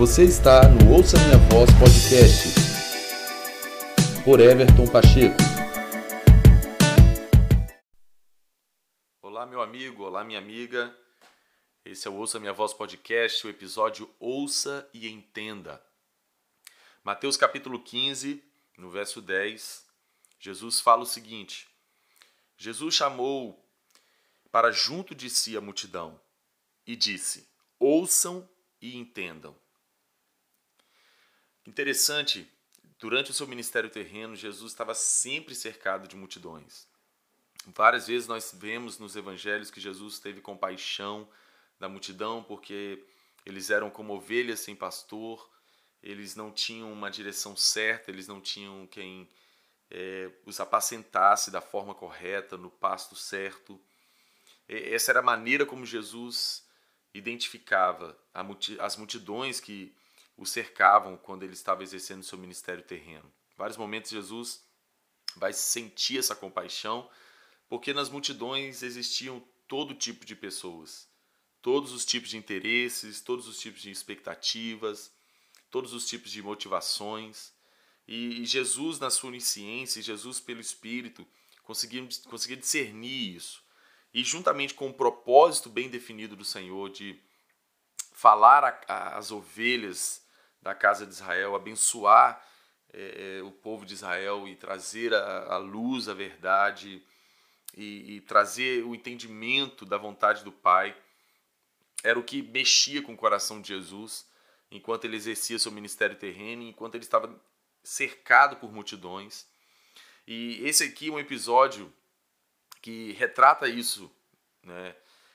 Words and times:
Você 0.00 0.24
está 0.24 0.66
no 0.66 0.94
Ouça 0.94 1.18
Minha 1.18 1.36
Voz 1.50 1.68
Podcast 1.78 2.48
por 4.24 4.40
Everton 4.40 4.86
Pacheco. 4.90 5.36
Olá, 9.20 9.44
meu 9.44 9.60
amigo, 9.60 10.04
olá, 10.04 10.24
minha 10.24 10.38
amiga. 10.38 10.96
Esse 11.84 12.08
é 12.08 12.10
o 12.10 12.14
Ouça 12.14 12.40
Minha 12.40 12.54
Voz 12.54 12.72
Podcast, 12.72 13.46
o 13.46 13.50
episódio 13.50 14.08
Ouça 14.18 14.88
e 14.94 15.06
Entenda. 15.06 15.84
Mateus 17.04 17.36
capítulo 17.36 17.78
15, 17.78 18.42
no 18.78 18.88
verso 18.88 19.20
10, 19.20 19.84
Jesus 20.38 20.80
fala 20.80 21.02
o 21.02 21.06
seguinte: 21.06 21.68
Jesus 22.56 22.94
chamou 22.94 23.62
para 24.50 24.72
junto 24.72 25.14
de 25.14 25.28
si 25.28 25.58
a 25.58 25.60
multidão 25.60 26.18
e 26.86 26.96
disse: 26.96 27.46
Ouçam 27.78 28.48
e 28.80 28.96
entendam. 28.96 29.54
Interessante, 31.70 32.50
durante 32.98 33.30
o 33.30 33.32
seu 33.32 33.46
ministério 33.46 33.88
terreno, 33.88 34.34
Jesus 34.34 34.72
estava 34.72 34.92
sempre 34.92 35.54
cercado 35.54 36.08
de 36.08 36.16
multidões. 36.16 36.88
Várias 37.68 38.08
vezes 38.08 38.26
nós 38.26 38.52
vemos 38.52 38.98
nos 38.98 39.14
evangelhos 39.14 39.70
que 39.70 39.80
Jesus 39.80 40.18
teve 40.18 40.40
compaixão 40.40 41.28
da 41.78 41.88
multidão 41.88 42.42
porque 42.42 43.06
eles 43.46 43.70
eram 43.70 43.88
como 43.88 44.14
ovelhas 44.14 44.58
sem 44.58 44.74
pastor, 44.74 45.48
eles 46.02 46.34
não 46.34 46.50
tinham 46.50 46.92
uma 46.92 47.08
direção 47.08 47.56
certa, 47.56 48.10
eles 48.10 48.26
não 48.26 48.40
tinham 48.40 48.84
quem 48.88 49.28
é, 49.92 50.28
os 50.44 50.58
apacentasse 50.58 51.52
da 51.52 51.60
forma 51.60 51.94
correta, 51.94 52.56
no 52.56 52.68
pasto 52.68 53.14
certo. 53.14 53.80
Essa 54.66 55.12
era 55.12 55.20
a 55.20 55.22
maneira 55.22 55.64
como 55.64 55.86
Jesus 55.86 56.66
identificava 57.14 58.18
as 58.80 58.96
multidões 58.96 59.60
que 59.60 59.94
o 60.40 60.46
cercavam 60.46 61.18
quando 61.18 61.42
ele 61.42 61.52
estava 61.52 61.82
exercendo 61.82 62.24
seu 62.24 62.38
ministério 62.38 62.82
terreno. 62.82 63.30
Em 63.52 63.58
vários 63.58 63.76
momentos 63.76 64.10
Jesus 64.10 64.64
vai 65.36 65.52
sentir 65.52 66.18
essa 66.18 66.34
compaixão, 66.34 67.08
porque 67.68 67.92
nas 67.92 68.08
multidões 68.08 68.82
existiam 68.82 69.46
todo 69.68 69.94
tipo 69.94 70.24
de 70.24 70.34
pessoas, 70.34 71.06
todos 71.60 71.92
os 71.92 72.06
tipos 72.06 72.30
de 72.30 72.38
interesses, 72.38 73.20
todos 73.20 73.46
os 73.46 73.60
tipos 73.60 73.82
de 73.82 73.90
expectativas, 73.90 75.12
todos 75.70 75.92
os 75.92 76.08
tipos 76.08 76.32
de 76.32 76.42
motivações. 76.42 77.52
E 78.08 78.44
Jesus, 78.46 78.98
na 78.98 79.10
sua 79.10 79.28
onisciência, 79.28 80.00
Jesus 80.00 80.40
pelo 80.40 80.60
Espírito, 80.60 81.28
conseguia, 81.62 82.08
conseguia 82.30 82.56
discernir 82.56 83.36
isso. 83.36 83.62
E 84.12 84.24
juntamente 84.24 84.72
com 84.72 84.88
o 84.88 84.94
propósito 84.94 85.68
bem 85.68 85.90
definido 85.90 86.34
do 86.34 86.46
Senhor 86.46 86.88
de 86.88 87.22
falar 88.10 88.82
às 88.88 89.30
ovelhas 89.30 90.24
da 90.62 90.74
casa 90.74 91.06
de 91.06 91.12
Israel, 91.12 91.54
abençoar 91.54 92.44
é, 92.92 93.40
o 93.42 93.50
povo 93.50 93.86
de 93.86 93.94
Israel 93.94 94.46
e 94.48 94.56
trazer 94.56 95.14
a, 95.14 95.54
a 95.54 95.56
luz, 95.56 96.08
a 96.08 96.14
verdade 96.14 97.02
e, 97.76 98.16
e, 98.16 98.20
trazer 98.22 98.84
o 98.84 98.94
entendimento 98.94 99.84
da 99.84 99.96
vontade 99.96 100.44
do 100.44 100.52
Pai. 100.52 100.96
Era 102.02 102.18
o 102.18 102.24
que 102.24 102.42
mexia 102.42 103.02
com 103.02 103.12
o 103.12 103.16
coração 103.16 103.60
de 103.60 103.68
Jesus 103.68 104.28
enquanto 104.70 105.04
ele 105.04 105.16
exercia 105.16 105.58
seu 105.58 105.72
ministério 105.72 106.16
terreno, 106.16 106.62
enquanto 106.62 106.94
ele 106.94 107.04
estava 107.04 107.34
cercado 107.82 108.56
por 108.56 108.72
multidões. 108.72 109.46
E 110.26 110.60
esse 110.66 110.84
aqui 110.84 111.08
é 111.08 111.12
um 111.12 111.18
episódio 111.18 111.92
que 112.80 113.12
retrata 113.12 113.68
isso. 113.68 114.10
Né? 114.62 114.94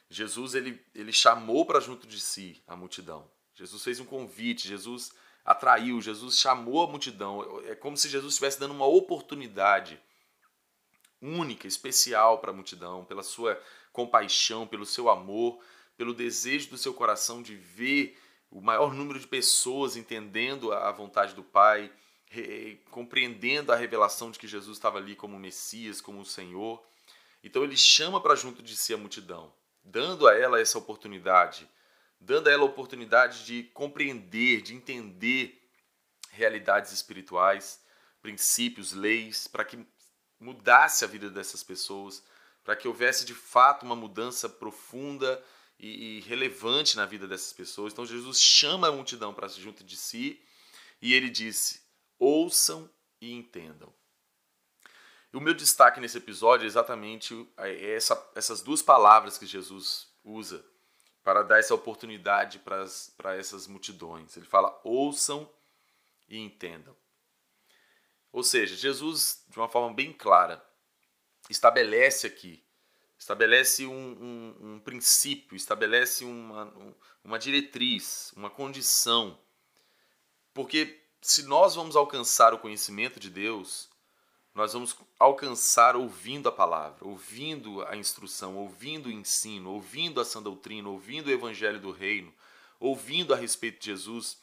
Jesus 0.10 0.56
ele, 0.56 0.84
ele 0.94 1.12
chamou 1.12 1.66
para 1.66 1.80
junto 1.80 2.08
de 2.08 2.20
si 2.20 2.64
a 2.68 2.76
multidão. 2.76 3.30
Jesus 3.56 3.84
fez 3.84 4.00
um 4.00 4.06
convite, 4.06 4.68
Jesus 4.68 5.12
atraiu, 5.44 6.02
Jesus 6.02 6.40
chamou 6.40 6.84
a 6.84 6.88
multidão. 6.88 7.62
É 7.66 7.76
como 7.76 7.96
se 7.96 8.10
Jesus 8.10 8.34
estivesse 8.34 8.60
dando 8.60 8.74
uma 8.74 8.86
oportunidade 8.86 10.00
única, 11.22 11.68
especial 11.68 12.40
para 12.40 12.52
a 12.52 12.54
multidão, 12.54 13.06
pela 13.06 13.24
sua 13.24 13.60
compaixão, 13.94 14.68
pelo 14.68 14.86
seu 14.86 15.10
amor, 15.10 15.60
pelo 15.96 16.14
desejo 16.14 16.70
do 16.70 16.78
seu 16.78 16.94
coração 16.94 17.42
de 17.42 17.56
ver 17.56 18.20
o 18.52 18.62
maior 18.62 18.94
número 18.94 19.20
de 19.20 19.28
pessoas 19.28 19.96
entendendo 19.96 20.74
a 20.74 20.92
vontade 20.92 21.34
do 21.34 21.44
Pai, 21.44 21.92
compreendendo 22.92 23.72
a 23.72 23.76
revelação 23.76 24.30
de 24.30 24.38
que 24.38 24.48
Jesus 24.48 24.78
estava 24.78 24.98
ali 24.98 25.16
como 25.16 25.40
Messias, 25.40 26.02
como 26.02 26.20
o 26.20 26.26
Senhor. 26.26 26.84
Então 27.44 27.64
ele 27.64 27.78
chama 27.78 28.20
para 28.20 28.36
junto 28.36 28.62
de 28.62 28.76
si 28.76 28.94
a 28.94 28.98
multidão, 28.98 29.54
dando 29.84 30.28
a 30.28 30.38
ela 30.38 30.60
essa 30.60 30.78
oportunidade 30.78 31.70
dando 32.26 32.48
a 32.48 32.52
ela 32.52 32.64
a 32.64 32.66
oportunidade 32.66 33.46
de 33.46 33.64
compreender, 33.66 34.62
de 34.62 34.74
entender 34.74 35.62
realidades 36.32 36.92
espirituais, 36.92 37.80
princípios, 38.22 38.92
leis, 38.94 39.48
para 39.48 39.64
que 39.64 39.86
mudasse 40.40 41.06
a 41.06 41.08
vida 41.08 41.30
dessas 41.30 41.64
pessoas, 41.64 42.24
para 42.64 42.76
que 42.76 42.88
houvesse 42.88 43.26
de 43.26 43.36
fato 43.36 43.86
uma 43.86 43.96
mudança 43.96 44.50
profunda 44.50 45.42
e, 45.80 46.22
relevante 46.22 46.98
na 46.98 47.06
vida 47.06 47.28
dessas 47.28 47.54
pessoas. 47.54 47.94
Então 47.94 48.06
Jesus 48.06 48.42
chama 48.42 48.88
a 48.88 48.92
multidão 48.92 49.34
para 49.34 49.48
junto 49.48 49.84
de 49.84 49.96
si 49.96 50.42
e 51.00 51.14
ele 51.14 51.30
disse: 51.30 51.84
ouçam 52.18 52.90
e 53.22 53.32
entendam. 53.32 53.94
E 55.32 55.38
o 55.38 55.42
meu 55.42 55.54
destaque 55.54 56.00
nesse 56.00 56.18
episódio 56.18 56.64
é 56.64 56.68
exatamente 56.68 57.48
essa, 57.58 58.32
essas 58.34 58.62
duas 58.62 58.82
palavras 58.82 59.38
que 59.38 59.46
Jesus 59.46 60.08
usa 60.24 60.66
para 61.26 61.42
dar 61.42 61.58
essa 61.58 61.74
oportunidade 61.74 62.60
para 62.60 63.36
essas 63.36 63.66
multidões. 63.66 64.38
Ele 64.38 64.46
fala: 64.46 64.80
ouçam 64.84 65.50
e 66.30 66.38
entendam. 66.38 66.96
Ou 68.32 68.44
seja, 68.44 68.76
Jesus, 68.76 69.44
de 69.50 69.58
uma 69.58 69.68
forma 69.68 69.92
bem 69.92 70.14
clara, 70.14 70.64
estabelece 71.50 72.28
aqui, 72.28 72.64
estabelece 73.18 73.88
um, 73.88 73.92
um, 73.92 74.74
um 74.74 74.80
princípio, 74.80 75.56
estabelece 75.56 76.24
uma, 76.24 76.72
uma 77.24 77.40
diretriz, 77.40 78.32
uma 78.36 78.50
condição. 78.50 79.40
Porque 80.54 81.02
se 81.22 81.42
nós 81.44 81.74
vamos 81.74 81.96
alcançar 81.96 82.54
o 82.54 82.60
conhecimento 82.60 83.20
de 83.20 83.32
Deus, 83.32 83.90
nós 84.56 84.72
vamos 84.72 84.96
alcançar 85.20 85.98
ouvindo 85.98 86.48
a 86.48 86.52
palavra, 86.52 87.06
ouvindo 87.06 87.86
a 87.88 87.98
instrução, 87.98 88.56
ouvindo 88.56 89.08
o 89.08 89.12
ensino, 89.12 89.70
ouvindo 89.70 90.22
a 90.22 90.26
sã 90.26 90.42
doutrina, 90.42 90.88
ouvindo 90.88 91.28
o 91.28 91.32
evangelho 91.32 91.78
do 91.78 91.92
reino, 91.92 92.34
ouvindo 92.80 93.34
a 93.34 93.38
respeito 93.38 93.80
de 93.80 93.88
Jesus. 93.88 94.38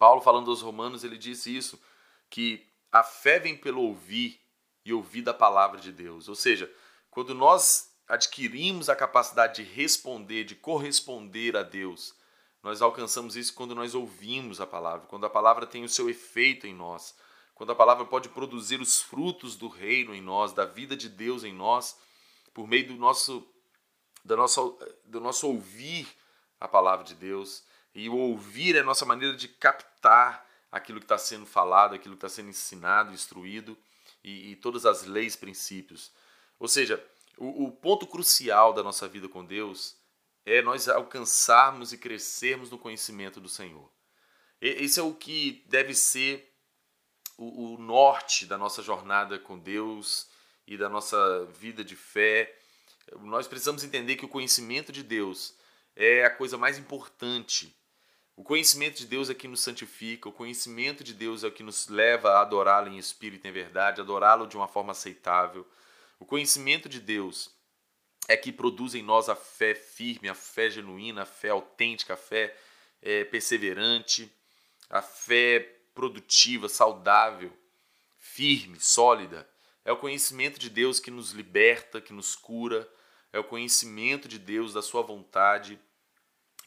Paulo, 0.00 0.20
falando 0.20 0.50
aos 0.50 0.62
Romanos, 0.62 1.04
ele 1.04 1.16
disse 1.16 1.56
isso, 1.56 1.80
que 2.28 2.66
a 2.90 3.04
fé 3.04 3.38
vem 3.38 3.56
pelo 3.56 3.82
ouvir 3.82 4.40
e 4.84 4.92
ouvir 4.92 5.22
da 5.22 5.32
palavra 5.32 5.80
de 5.80 5.92
Deus. 5.92 6.28
Ou 6.28 6.34
seja, 6.34 6.68
quando 7.08 7.32
nós 7.32 7.94
adquirimos 8.08 8.88
a 8.88 8.96
capacidade 8.96 9.62
de 9.62 9.70
responder, 9.70 10.42
de 10.42 10.56
corresponder 10.56 11.56
a 11.56 11.62
Deus, 11.62 12.16
nós 12.64 12.82
alcançamos 12.82 13.36
isso 13.36 13.54
quando 13.54 13.76
nós 13.76 13.94
ouvimos 13.94 14.60
a 14.60 14.66
palavra, 14.66 15.06
quando 15.06 15.24
a 15.24 15.30
palavra 15.30 15.66
tem 15.66 15.84
o 15.84 15.88
seu 15.88 16.10
efeito 16.10 16.66
em 16.66 16.74
nós 16.74 17.14
quando 17.60 17.72
a 17.72 17.74
palavra 17.74 18.06
pode 18.06 18.30
produzir 18.30 18.80
os 18.80 19.02
frutos 19.02 19.54
do 19.54 19.68
reino 19.68 20.14
em 20.14 20.22
nós, 20.22 20.50
da 20.50 20.64
vida 20.64 20.96
de 20.96 21.10
Deus 21.10 21.44
em 21.44 21.52
nós, 21.52 21.94
por 22.54 22.66
meio 22.66 22.88
do 22.88 22.94
nosso, 22.94 23.46
do 24.24 24.34
nosso, 24.34 24.78
do 25.04 25.20
nosso 25.20 25.46
ouvir 25.46 26.08
a 26.58 26.66
palavra 26.66 27.04
de 27.04 27.14
Deus. 27.14 27.62
E 27.94 28.08
o 28.08 28.16
ouvir 28.16 28.76
é 28.76 28.78
a 28.78 28.82
nossa 28.82 29.04
maneira 29.04 29.36
de 29.36 29.46
captar 29.46 30.48
aquilo 30.72 31.00
que 31.00 31.04
está 31.04 31.18
sendo 31.18 31.44
falado, 31.44 31.94
aquilo 31.94 32.16
que 32.16 32.24
está 32.24 32.34
sendo 32.34 32.48
ensinado, 32.48 33.12
instruído, 33.12 33.76
e, 34.24 34.52
e, 34.52 34.56
todas 34.56 34.86
as 34.86 35.04
leis, 35.04 35.36
princípios. 35.36 36.10
Ou 36.58 36.66
seja, 36.66 37.06
o, 37.36 37.66
o 37.66 37.72
ponto 37.72 38.06
crucial 38.06 38.72
da 38.72 38.82
nossa 38.82 39.06
vida 39.06 39.28
com 39.28 39.44
Deus 39.44 39.98
é 40.46 40.62
nós 40.62 40.88
alcançarmos 40.88 41.92
e 41.92 41.98
crescermos 41.98 42.70
no 42.70 42.78
conhecimento 42.78 43.38
do 43.38 43.50
Senhor. 43.50 43.92
Esse 44.62 44.98
é 44.98 45.02
o 45.02 45.12
que 45.12 45.62
deve 45.68 45.94
ser 45.94 46.49
o, 47.40 47.74
o 47.74 47.78
norte 47.78 48.44
da 48.44 48.58
nossa 48.58 48.82
jornada 48.82 49.38
com 49.38 49.58
Deus 49.58 50.28
e 50.66 50.76
da 50.76 50.90
nossa 50.90 51.46
vida 51.46 51.82
de 51.82 51.96
fé. 51.96 52.54
Nós 53.22 53.48
precisamos 53.48 53.82
entender 53.82 54.16
que 54.16 54.26
o 54.26 54.28
conhecimento 54.28 54.92
de 54.92 55.02
Deus 55.02 55.54
é 55.96 56.22
a 56.22 56.30
coisa 56.30 56.58
mais 56.58 56.78
importante. 56.78 57.74
O 58.36 58.44
conhecimento 58.44 58.98
de 58.98 59.06
Deus 59.06 59.30
é 59.30 59.34
que 59.34 59.48
nos 59.48 59.62
santifica, 59.62 60.28
o 60.28 60.32
conhecimento 60.32 61.02
de 61.02 61.14
Deus 61.14 61.42
é 61.42 61.48
o 61.48 61.52
que 61.52 61.62
nos 61.62 61.88
leva 61.88 62.30
a 62.30 62.42
adorá-lo 62.42 62.88
em 62.88 62.98
espírito 62.98 63.46
e 63.46 63.48
em 63.48 63.52
verdade, 63.52 64.00
adorá-lo 64.00 64.46
de 64.46 64.56
uma 64.56 64.68
forma 64.68 64.92
aceitável. 64.92 65.66
O 66.18 66.26
conhecimento 66.26 66.88
de 66.90 67.00
Deus 67.00 67.50
é 68.28 68.36
que 68.36 68.52
produz 68.52 68.94
em 68.94 69.02
nós 69.02 69.30
a 69.30 69.34
fé 69.34 69.74
firme, 69.74 70.28
a 70.28 70.34
fé 70.34 70.70
genuína, 70.70 71.22
a 71.22 71.26
fé 71.26 71.48
autêntica, 71.48 72.14
a 72.14 72.18
fé 72.18 72.54
é, 73.02 73.24
perseverante, 73.24 74.30
a 74.88 75.02
fé 75.02 75.79
produtiva, 75.94 76.68
saudável, 76.68 77.52
firme, 78.18 78.78
sólida. 78.80 79.48
É 79.84 79.92
o 79.92 79.96
conhecimento 79.96 80.58
de 80.58 80.70
Deus 80.70 81.00
que 81.00 81.10
nos 81.10 81.32
liberta, 81.32 82.00
que 82.00 82.12
nos 82.12 82.36
cura. 82.36 82.88
É 83.32 83.38
o 83.38 83.44
conhecimento 83.44 84.28
de 84.28 84.38
Deus, 84.38 84.74
da 84.74 84.82
Sua 84.82 85.02
vontade, 85.02 85.80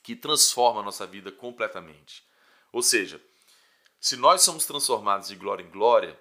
que 0.01 0.15
transforma 0.15 0.81
a 0.81 0.83
nossa 0.83 1.05
vida 1.05 1.31
completamente. 1.31 2.23
Ou 2.71 2.81
seja, 2.81 3.21
se 3.99 4.17
nós 4.17 4.41
somos 4.41 4.65
transformados 4.65 5.29
de 5.29 5.35
glória 5.35 5.63
em 5.63 5.69
glória, 5.69 6.19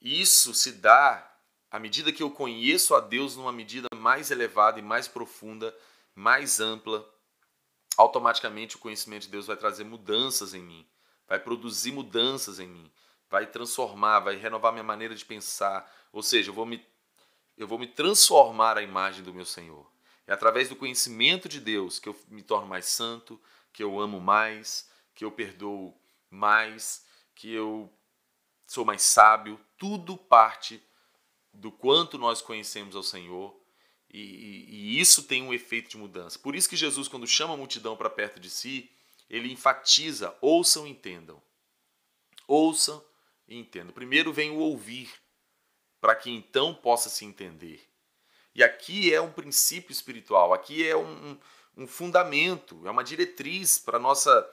isso 0.00 0.54
se 0.54 0.72
dá 0.72 1.36
à 1.70 1.78
medida 1.78 2.12
que 2.12 2.22
eu 2.22 2.30
conheço 2.30 2.94
a 2.94 3.00
Deus 3.00 3.36
numa 3.36 3.52
medida 3.52 3.88
mais 3.94 4.30
elevada 4.30 4.78
e 4.78 4.82
mais 4.82 5.08
profunda, 5.08 5.76
mais 6.14 6.60
ampla. 6.60 7.04
Automaticamente 7.96 8.76
o 8.76 8.78
conhecimento 8.78 9.22
de 9.22 9.28
Deus 9.28 9.46
vai 9.46 9.56
trazer 9.56 9.84
mudanças 9.84 10.54
em 10.54 10.62
mim, 10.62 10.86
vai 11.26 11.38
produzir 11.38 11.92
mudanças 11.92 12.60
em 12.60 12.66
mim, 12.68 12.90
vai 13.28 13.46
transformar, 13.46 14.20
vai 14.20 14.36
renovar 14.36 14.72
minha 14.72 14.84
maneira 14.84 15.14
de 15.14 15.24
pensar. 15.24 15.90
Ou 16.12 16.22
seja, 16.22 16.50
eu 16.50 16.54
vou 16.54 16.66
me, 16.66 16.84
eu 17.56 17.66
vou 17.66 17.78
me 17.78 17.86
transformar 17.86 18.78
à 18.78 18.82
imagem 18.82 19.22
do 19.22 19.34
meu 19.34 19.44
Senhor. 19.44 19.90
É 20.26 20.32
através 20.32 20.68
do 20.68 20.76
conhecimento 20.76 21.48
de 21.48 21.60
Deus 21.60 21.98
que 21.98 22.08
eu 22.08 22.16
me 22.28 22.42
torno 22.42 22.66
mais 22.66 22.86
santo, 22.86 23.40
que 23.72 23.82
eu 23.82 24.00
amo 24.00 24.20
mais, 24.20 24.90
que 25.14 25.24
eu 25.24 25.30
perdoo 25.30 25.94
mais, 26.30 27.04
que 27.34 27.52
eu 27.52 27.92
sou 28.66 28.84
mais 28.84 29.02
sábio. 29.02 29.60
Tudo 29.78 30.16
parte 30.16 30.82
do 31.52 31.70
quanto 31.70 32.18
nós 32.18 32.42
conhecemos 32.42 32.96
ao 32.96 33.02
Senhor 33.02 33.58
e, 34.10 34.20
e, 34.20 34.74
e 34.74 35.00
isso 35.00 35.24
tem 35.24 35.42
um 35.42 35.52
efeito 35.52 35.90
de 35.90 35.96
mudança. 35.96 36.38
Por 36.38 36.54
isso 36.54 36.68
que 36.68 36.76
Jesus, 36.76 37.08
quando 37.08 37.26
chama 37.26 37.54
a 37.54 37.56
multidão 37.56 37.96
para 37.96 38.10
perto 38.10 38.40
de 38.40 38.50
si, 38.50 38.90
ele 39.28 39.52
enfatiza: 39.52 40.34
ouçam 40.40 40.86
e 40.86 40.90
entendam. 40.90 41.42
Ouçam 42.46 43.04
e 43.48 43.58
entendam. 43.58 43.92
Primeiro 43.92 44.32
vem 44.32 44.50
o 44.50 44.58
ouvir, 44.58 45.12
para 46.00 46.14
que 46.14 46.30
então 46.30 46.74
possa 46.74 47.08
se 47.08 47.24
entender. 47.24 47.86
E 48.54 48.62
aqui 48.62 49.12
é 49.12 49.20
um 49.20 49.32
princípio 49.32 49.92
espiritual, 49.92 50.54
aqui 50.54 50.86
é 50.86 50.96
um, 50.96 51.38
um 51.76 51.86
fundamento, 51.86 52.86
é 52.86 52.90
uma 52.90 53.04
diretriz 53.04 53.78
para 53.78 53.98
a 53.98 54.00
nossa 54.00 54.48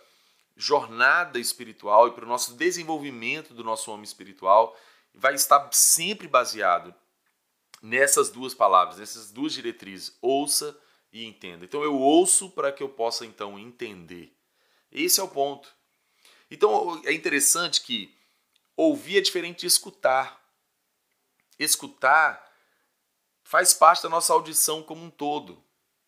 jornada 0.56 1.40
espiritual 1.40 2.08
e 2.08 2.12
para 2.12 2.26
o 2.26 2.28
nosso 2.28 2.56
desenvolvimento 2.56 3.54
do 3.54 3.64
nosso 3.64 3.92
homem 3.92 4.04
espiritual. 4.04 4.78
Vai 5.14 5.36
estar 5.36 5.70
sempre 5.72 6.28
baseado 6.28 6.94
nessas 7.82 8.30
duas 8.30 8.54
palavras, 8.54 8.98
nessas 8.98 9.32
duas 9.32 9.54
diretrizes: 9.54 10.18
ouça 10.22 10.78
e 11.12 11.26
entenda. 11.26 11.64
Então 11.64 11.84
eu 11.84 11.98
ouço 11.98 12.50
para 12.50 12.72
que 12.72 12.82
eu 12.82 12.90
possa 12.90 13.26
então 13.26 13.58
entender. 13.58 14.36
Esse 14.94 15.20
é 15.20 15.24
o 15.24 15.28
ponto. 15.28 15.74
Então 16.50 17.02
é 17.04 17.12
interessante 17.12 17.82
que 17.82 18.16
ouvir 18.78 19.18
é 19.18 19.22
diferente 19.22 19.62
de 19.62 19.68
escutar. 19.68 20.40
Escutar 21.58 22.52
faz 23.44 23.74
parte 23.74 24.04
da 24.04 24.10
nossa 24.10 24.32
audição 24.32 24.84
como 24.84 25.04
um 25.04 25.10
todo. 25.10 25.64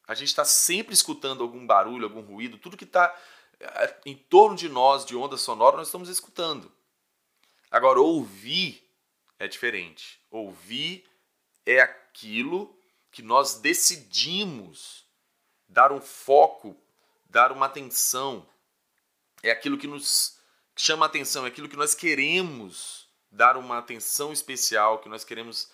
A 0.07 0.13
gente 0.13 0.29
está 0.29 0.45
sempre 0.45 0.93
escutando 0.93 1.43
algum 1.43 1.65
barulho, 1.65 2.05
algum 2.05 2.21
ruído, 2.21 2.59
tudo 2.59 2.77
que 2.77 2.83
está 2.83 3.13
eh, 3.59 4.01
em 4.05 4.15
torno 4.15 4.55
de 4.55 4.69
nós 4.69 5.03
de 5.03 5.15
onda 5.15 5.35
sonora, 5.35 5.77
nós 5.77 5.87
estamos 5.87 6.09
escutando. 6.09 6.71
Agora, 7.71 7.99
ouvir 7.99 8.87
é 9.39 9.47
diferente. 9.47 10.21
Ouvir 10.29 11.03
é 11.65 11.81
aquilo 11.81 12.77
que 13.11 13.21
nós 13.21 13.55
decidimos 13.55 15.05
dar 15.67 15.91
um 15.91 15.99
foco, 15.99 16.77
dar 17.25 17.51
uma 17.51 17.65
atenção. 17.65 18.47
É 19.45 19.51
aquilo 19.51 19.77
que 19.77 19.85
nos 19.85 20.39
chama 20.75 21.05
atenção, 21.05 21.45
é 21.45 21.49
aquilo 21.49 21.69
que 21.69 21.77
nós 21.77 21.93
queremos 21.93 23.07
dar 23.31 23.57
uma 23.57 23.77
atenção 23.77 24.33
especial, 24.33 24.97
que 24.97 25.07
nós 25.07 25.23
queremos 25.23 25.69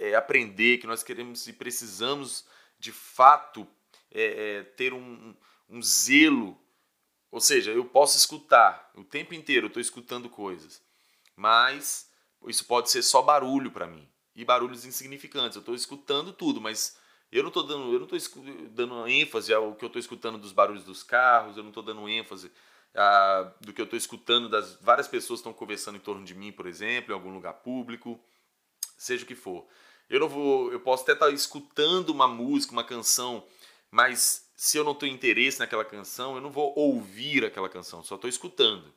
é, 0.00 0.16
aprender, 0.16 0.78
que 0.78 0.86
nós 0.88 1.04
queremos 1.04 1.46
e 1.46 1.52
precisamos 1.52 2.44
de 2.76 2.90
fato 2.90 3.68
é, 4.10 4.24
é, 4.56 4.62
ter 4.64 4.92
um, 4.92 5.32
um 5.68 5.80
zelo. 5.80 6.58
Ou 7.30 7.40
seja, 7.40 7.70
eu 7.70 7.84
posso 7.84 8.16
escutar 8.16 8.90
o 8.96 9.04
tempo 9.04 9.32
inteiro, 9.32 9.66
eu 9.66 9.68
estou 9.68 9.80
escutando 9.80 10.28
coisas, 10.28 10.82
mas 11.36 12.10
isso 12.48 12.64
pode 12.64 12.90
ser 12.90 13.02
só 13.04 13.22
barulho 13.22 13.70
para 13.70 13.86
mim 13.86 14.08
e 14.34 14.44
barulhos 14.44 14.84
insignificantes. 14.84 15.54
Eu 15.54 15.60
estou 15.60 15.76
escutando 15.76 16.32
tudo, 16.32 16.60
mas 16.60 16.98
eu 17.30 17.44
não 17.44 17.48
estou 17.48 17.62
dando, 17.62 17.92
eu 17.92 18.00
não 18.00 18.08
dando 18.70 19.06
ênfase 19.06 19.54
ao 19.54 19.76
que 19.76 19.84
eu 19.84 19.86
estou 19.86 20.00
escutando 20.00 20.36
dos 20.36 20.50
barulhos 20.50 20.82
dos 20.82 21.04
carros, 21.04 21.56
eu 21.56 21.62
não 21.62 21.70
estou 21.70 21.82
dando 21.84 22.08
ênfase 22.08 22.50
a, 22.94 23.52
do 23.60 23.72
que 23.72 23.80
eu 23.80 23.84
estou 23.84 23.96
escutando 23.96 24.48
das 24.48 24.74
várias 24.80 25.08
pessoas 25.08 25.40
estão 25.40 25.52
conversando 25.52 25.96
em 25.96 26.00
torno 26.00 26.24
de 26.24 26.34
mim, 26.34 26.52
por 26.52 26.66
exemplo, 26.66 27.12
em 27.12 27.14
algum 27.14 27.32
lugar 27.32 27.54
público 27.54 28.20
seja 28.96 29.24
o 29.24 29.26
que 29.26 29.34
for. 29.34 29.66
Eu 30.08 30.20
não 30.20 30.28
vou, 30.28 30.72
eu 30.72 30.80
posso 30.80 31.02
até 31.02 31.12
estar 31.12 31.30
escutando 31.30 32.10
uma 32.10 32.28
música, 32.28 32.72
uma 32.72 32.84
canção, 32.84 33.44
mas 33.90 34.48
se 34.56 34.76
eu 34.76 34.84
não 34.84 34.94
tenho 34.94 35.14
interesse 35.14 35.58
naquela 35.58 35.84
canção, 35.84 36.34
eu 36.34 36.40
não 36.40 36.50
vou 36.50 36.72
ouvir 36.76 37.44
aquela 37.44 37.68
canção, 37.68 38.02
só 38.02 38.14
estou 38.14 38.28
escutando. 38.28 38.92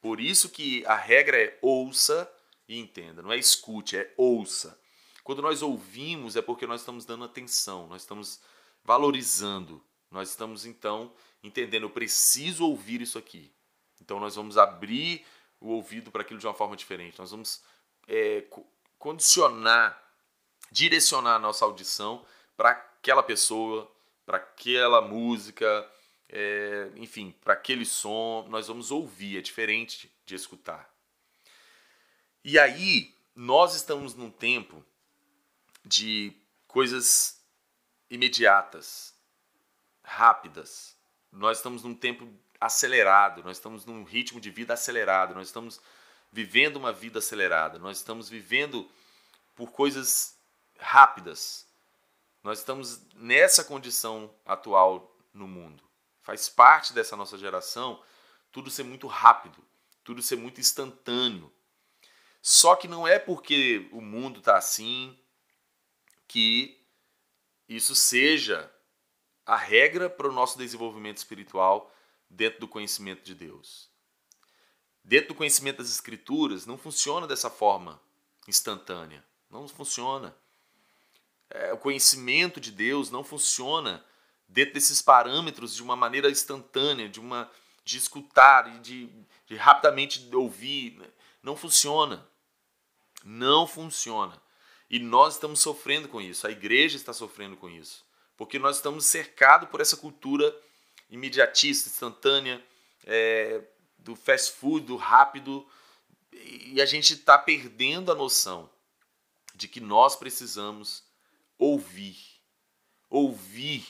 Por 0.00 0.20
isso 0.20 0.48
que 0.48 0.84
a 0.86 0.96
regra 0.96 1.40
é 1.40 1.58
ouça 1.62 2.30
e 2.68 2.78
entenda, 2.78 3.22
não 3.22 3.32
é 3.32 3.38
escute, 3.38 3.96
é 3.96 4.12
ouça. 4.16 4.78
Quando 5.22 5.42
nós 5.42 5.62
ouvimos 5.62 6.34
é 6.34 6.42
porque 6.42 6.66
nós 6.66 6.80
estamos 6.80 7.04
dando 7.04 7.24
atenção, 7.24 7.86
nós 7.86 8.02
estamos 8.02 8.40
valorizando, 8.84 9.82
nós 10.10 10.30
estamos 10.30 10.66
então 10.66 11.12
entendendo, 11.42 11.84
eu 11.84 11.90
preciso 11.90 12.66
ouvir 12.66 13.00
isso 13.00 13.18
aqui. 13.18 13.50
Então 14.00 14.18
nós 14.18 14.34
vamos 14.34 14.58
abrir 14.58 15.24
o 15.60 15.68
ouvido 15.68 16.10
para 16.10 16.22
aquilo 16.22 16.40
de 16.40 16.46
uma 16.46 16.54
forma 16.54 16.76
diferente, 16.76 17.18
nós 17.18 17.30
vamos 17.30 17.62
é, 18.08 18.44
condicionar, 18.98 20.00
direcionar 20.70 21.36
a 21.36 21.38
nossa 21.38 21.64
audição 21.64 22.24
para 22.56 22.70
aquela 22.70 23.22
pessoa, 23.22 23.90
para 24.24 24.38
aquela 24.38 25.00
música, 25.00 25.88
é, 26.28 26.90
enfim, 26.96 27.34
para 27.42 27.52
aquele 27.52 27.84
som. 27.84 28.46
Nós 28.48 28.68
vamos 28.68 28.90
ouvir, 28.90 29.38
é 29.38 29.40
diferente 29.40 30.10
de 30.24 30.34
escutar. 30.34 30.90
E 32.44 32.58
aí, 32.58 33.14
nós 33.34 33.74
estamos 33.74 34.14
num 34.14 34.30
tempo 34.30 34.84
de 35.84 36.32
coisas 36.66 37.40
imediatas, 38.10 39.14
rápidas. 40.02 40.96
Nós 41.32 41.58
estamos 41.58 41.82
num 41.82 41.94
tempo 41.94 42.28
acelerado, 42.60 43.42
nós 43.42 43.56
estamos 43.56 43.84
num 43.86 44.04
ritmo 44.04 44.40
de 44.40 44.50
vida 44.50 44.74
acelerado, 44.74 45.34
nós 45.34 45.48
estamos 45.48 45.80
vivendo 46.30 46.76
uma 46.76 46.92
vida 46.92 47.18
acelerada, 47.18 47.78
nós 47.78 47.98
estamos 47.98 48.28
vivendo 48.28 48.88
por 49.54 49.72
coisas 49.72 50.36
rápidas. 50.78 51.66
Nós 52.42 52.58
estamos 52.58 53.00
nessa 53.14 53.64
condição 53.64 54.34
atual 54.44 55.16
no 55.32 55.46
mundo. 55.46 55.82
Faz 56.22 56.48
parte 56.48 56.92
dessa 56.92 57.16
nossa 57.16 57.38
geração 57.38 58.02
tudo 58.50 58.70
ser 58.70 58.82
muito 58.82 59.06
rápido, 59.06 59.64
tudo 60.04 60.22
ser 60.22 60.36
muito 60.36 60.60
instantâneo. 60.60 61.52
Só 62.40 62.76
que 62.76 62.88
não 62.88 63.06
é 63.06 63.18
porque 63.18 63.88
o 63.92 64.00
mundo 64.00 64.40
está 64.40 64.56
assim 64.56 65.18
que 66.26 66.80
isso 67.68 67.94
seja 67.94 68.71
a 69.46 69.56
regra 69.56 70.08
para 70.08 70.28
o 70.28 70.32
nosso 70.32 70.58
desenvolvimento 70.58 71.18
espiritual 71.18 71.92
dentro 72.28 72.60
do 72.60 72.68
conhecimento 72.68 73.22
de 73.22 73.34
Deus 73.34 73.92
dentro 75.04 75.28
do 75.28 75.34
conhecimento 75.34 75.78
das 75.78 75.90
escrituras, 75.90 76.66
não 76.66 76.78
funciona 76.78 77.26
dessa 77.26 77.50
forma 77.50 78.00
instantânea. 78.46 79.24
Não 79.50 79.66
funciona. 79.68 80.34
É, 81.50 81.72
o 81.72 81.78
conhecimento 81.78 82.60
de 82.60 82.70
Deus 82.70 83.10
não 83.10 83.22
funciona 83.22 84.04
dentro 84.48 84.74
desses 84.74 85.02
parâmetros 85.02 85.74
de 85.74 85.82
uma 85.82 85.96
maneira 85.96 86.30
instantânea, 86.30 87.08
de 87.08 87.20
uma 87.20 87.50
de 87.84 87.98
escutar 87.98 88.76
e 88.76 88.78
de, 88.78 89.10
de 89.46 89.56
rapidamente 89.56 90.28
ouvir. 90.34 91.02
Não 91.42 91.56
funciona. 91.56 92.26
Não 93.24 93.66
funciona. 93.66 94.40
E 94.88 94.98
nós 94.98 95.34
estamos 95.34 95.60
sofrendo 95.60 96.08
com 96.08 96.20
isso. 96.20 96.46
A 96.46 96.50
igreja 96.50 96.96
está 96.96 97.12
sofrendo 97.12 97.56
com 97.56 97.68
isso. 97.68 98.04
Porque 98.42 98.58
nós 98.58 98.78
estamos 98.78 99.06
cercados 99.06 99.68
por 99.68 99.80
essa 99.80 99.96
cultura 99.96 100.52
imediatista, 101.08 101.88
instantânea, 101.88 102.60
é, 103.04 103.62
do 103.96 104.16
fast 104.16 104.54
food, 104.54 104.84
do 104.84 104.96
rápido, 104.96 105.64
e 106.32 106.82
a 106.82 106.84
gente 106.84 107.14
está 107.14 107.38
perdendo 107.38 108.10
a 108.10 108.16
noção 108.16 108.68
de 109.54 109.68
que 109.68 109.80
nós 109.80 110.16
precisamos 110.16 111.04
ouvir, 111.56 112.16
ouvir 113.08 113.86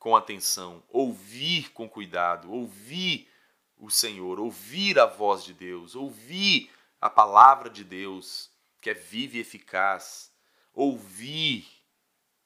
com 0.00 0.16
atenção, 0.16 0.82
ouvir 0.88 1.70
com 1.70 1.88
cuidado, 1.88 2.50
ouvir 2.50 3.30
o 3.76 3.88
Senhor, 3.88 4.40
ouvir 4.40 4.98
a 4.98 5.06
voz 5.06 5.44
de 5.44 5.54
Deus, 5.54 5.94
ouvir 5.94 6.72
a 7.00 7.08
palavra 7.08 7.70
de 7.70 7.84
Deus, 7.84 8.50
que 8.80 8.90
é 8.90 8.94
viva 8.94 9.36
e 9.36 9.40
eficaz, 9.40 10.32
ouvir 10.74 11.68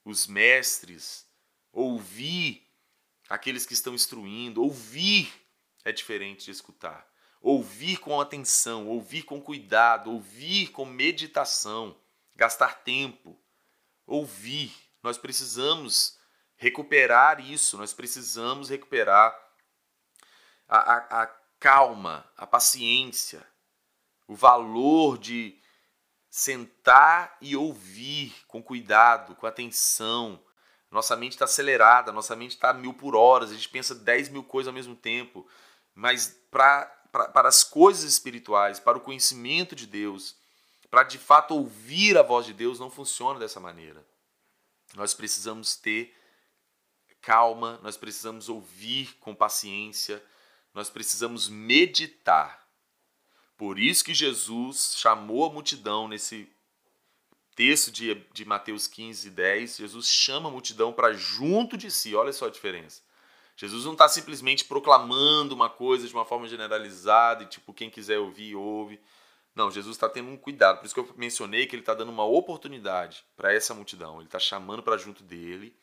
os 0.04 0.26
mestres, 0.26 1.25
ouvir 1.76 2.66
aqueles 3.28 3.66
que 3.66 3.74
estão 3.74 3.94
instruindo, 3.94 4.62
ouvir 4.62 5.30
é 5.84 5.92
diferente 5.92 6.46
de 6.46 6.50
escutar. 6.50 7.06
Ouvir 7.40 7.98
com 7.98 8.18
atenção, 8.18 8.88
ouvir 8.88 9.22
com 9.24 9.40
cuidado, 9.40 10.10
ouvir 10.10 10.68
com 10.68 10.86
meditação, 10.86 11.94
gastar 12.34 12.82
tempo, 12.82 13.38
ouvir. 14.06 14.74
Nós 15.02 15.18
precisamos 15.18 16.18
recuperar 16.56 17.40
isso, 17.40 17.76
nós 17.76 17.92
precisamos 17.92 18.70
recuperar 18.70 19.38
a, 20.66 20.78
a, 20.78 21.22
a 21.22 21.26
calma, 21.60 22.28
a 22.38 22.46
paciência, 22.46 23.46
o 24.26 24.34
valor 24.34 25.18
de 25.18 25.60
sentar 26.30 27.36
e 27.40 27.54
ouvir 27.54 28.34
com 28.48 28.62
cuidado, 28.62 29.36
com 29.36 29.46
atenção. 29.46 30.42
Nossa 30.96 31.14
mente 31.14 31.32
está 31.32 31.44
acelerada, 31.44 32.10
nossa 32.10 32.34
mente 32.34 32.52
está 32.52 32.72
mil 32.72 32.94
por 32.94 33.14
horas, 33.14 33.50
a 33.50 33.52
gente 33.52 33.68
pensa 33.68 33.94
dez 33.94 34.30
mil 34.30 34.42
coisas 34.42 34.68
ao 34.68 34.72
mesmo 34.72 34.96
tempo. 34.96 35.46
Mas 35.94 36.40
pra, 36.50 36.86
pra, 37.12 37.28
para 37.28 37.48
as 37.50 37.62
coisas 37.62 38.02
espirituais, 38.02 38.80
para 38.80 38.96
o 38.96 39.00
conhecimento 39.02 39.76
de 39.76 39.86
Deus, 39.86 40.36
para 40.90 41.02
de 41.02 41.18
fato 41.18 41.52
ouvir 41.52 42.16
a 42.16 42.22
voz 42.22 42.46
de 42.46 42.54
Deus, 42.54 42.80
não 42.80 42.88
funciona 42.88 43.38
dessa 43.38 43.60
maneira. 43.60 44.02
Nós 44.94 45.12
precisamos 45.12 45.76
ter 45.76 46.16
calma, 47.20 47.78
nós 47.82 47.98
precisamos 47.98 48.48
ouvir 48.48 49.18
com 49.20 49.34
paciência, 49.34 50.24
nós 50.72 50.88
precisamos 50.88 51.46
meditar. 51.46 52.66
Por 53.58 53.78
isso 53.78 54.02
que 54.02 54.14
Jesus 54.14 54.94
chamou 54.96 55.44
a 55.44 55.52
multidão 55.52 56.08
nesse 56.08 56.50
texto 57.56 57.90
de, 57.90 58.14
de 58.32 58.44
Mateus 58.44 58.86
15, 58.86 59.30
10. 59.30 59.78
Jesus 59.78 60.08
chama 60.08 60.48
a 60.48 60.52
multidão 60.52 60.92
para 60.92 61.14
junto 61.14 61.76
de 61.76 61.90
si. 61.90 62.14
Olha 62.14 62.32
só 62.32 62.46
a 62.46 62.50
diferença. 62.50 63.00
Jesus 63.56 63.86
não 63.86 63.94
está 63.94 64.06
simplesmente 64.08 64.66
proclamando 64.66 65.54
uma 65.54 65.70
coisa 65.70 66.06
de 66.06 66.12
uma 66.12 66.26
forma 66.26 66.46
generalizada 66.46 67.42
e 67.42 67.46
tipo, 67.46 67.72
quem 67.72 67.88
quiser 67.88 68.18
ouvir, 68.18 68.54
ouve. 68.54 69.00
Não, 69.54 69.70
Jesus 69.70 69.96
está 69.96 70.06
tendo 70.06 70.28
um 70.28 70.36
cuidado. 70.36 70.78
Por 70.78 70.84
isso 70.84 70.94
que 70.94 71.00
eu 71.00 71.14
mencionei 71.16 71.66
que 71.66 71.74
ele 71.74 71.80
está 71.80 71.94
dando 71.94 72.12
uma 72.12 72.26
oportunidade 72.26 73.24
para 73.34 73.54
essa 73.54 73.72
multidão. 73.72 74.16
Ele 74.16 74.26
está 74.26 74.38
chamando 74.38 74.82
para 74.82 74.98
junto 74.98 75.24
dele. 75.24 75.74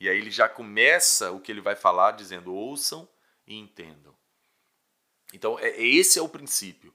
E 0.00 0.08
aí 0.08 0.16
ele 0.16 0.30
já 0.30 0.48
começa 0.48 1.30
o 1.30 1.38
que 1.38 1.52
ele 1.52 1.60
vai 1.60 1.76
falar 1.76 2.12
dizendo: 2.12 2.54
ouçam 2.54 3.06
e 3.46 3.54
entendam. 3.54 4.14
Então, 5.34 5.58
é, 5.58 5.78
esse 5.80 6.18
é 6.18 6.22
o 6.22 6.28
princípio. 6.28 6.94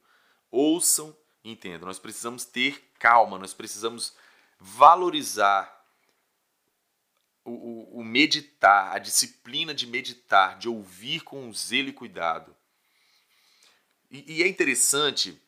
Ouçam 0.49 1.15
e 1.47 1.51
entendam. 1.51 1.87
Nós 1.87 1.99
precisamos 1.99 2.45
ter 2.45 2.91
calma, 2.99 3.37
nós 3.37 3.53
precisamos 3.53 4.13
valorizar 4.59 5.85
o, 7.43 7.51
o, 7.51 7.99
o, 7.99 8.03
meditar, 8.03 8.95
a 8.95 8.99
disciplina 8.99 9.73
de 9.73 9.87
meditar, 9.87 10.57
de 10.57 10.67
ouvir 10.67 11.21
com 11.21 11.51
zelo 11.53 11.89
e 11.89 11.93
cuidado. 11.93 12.55
E, 14.11 14.37
e 14.37 14.43
é 14.43 14.47
interessante 14.47 15.39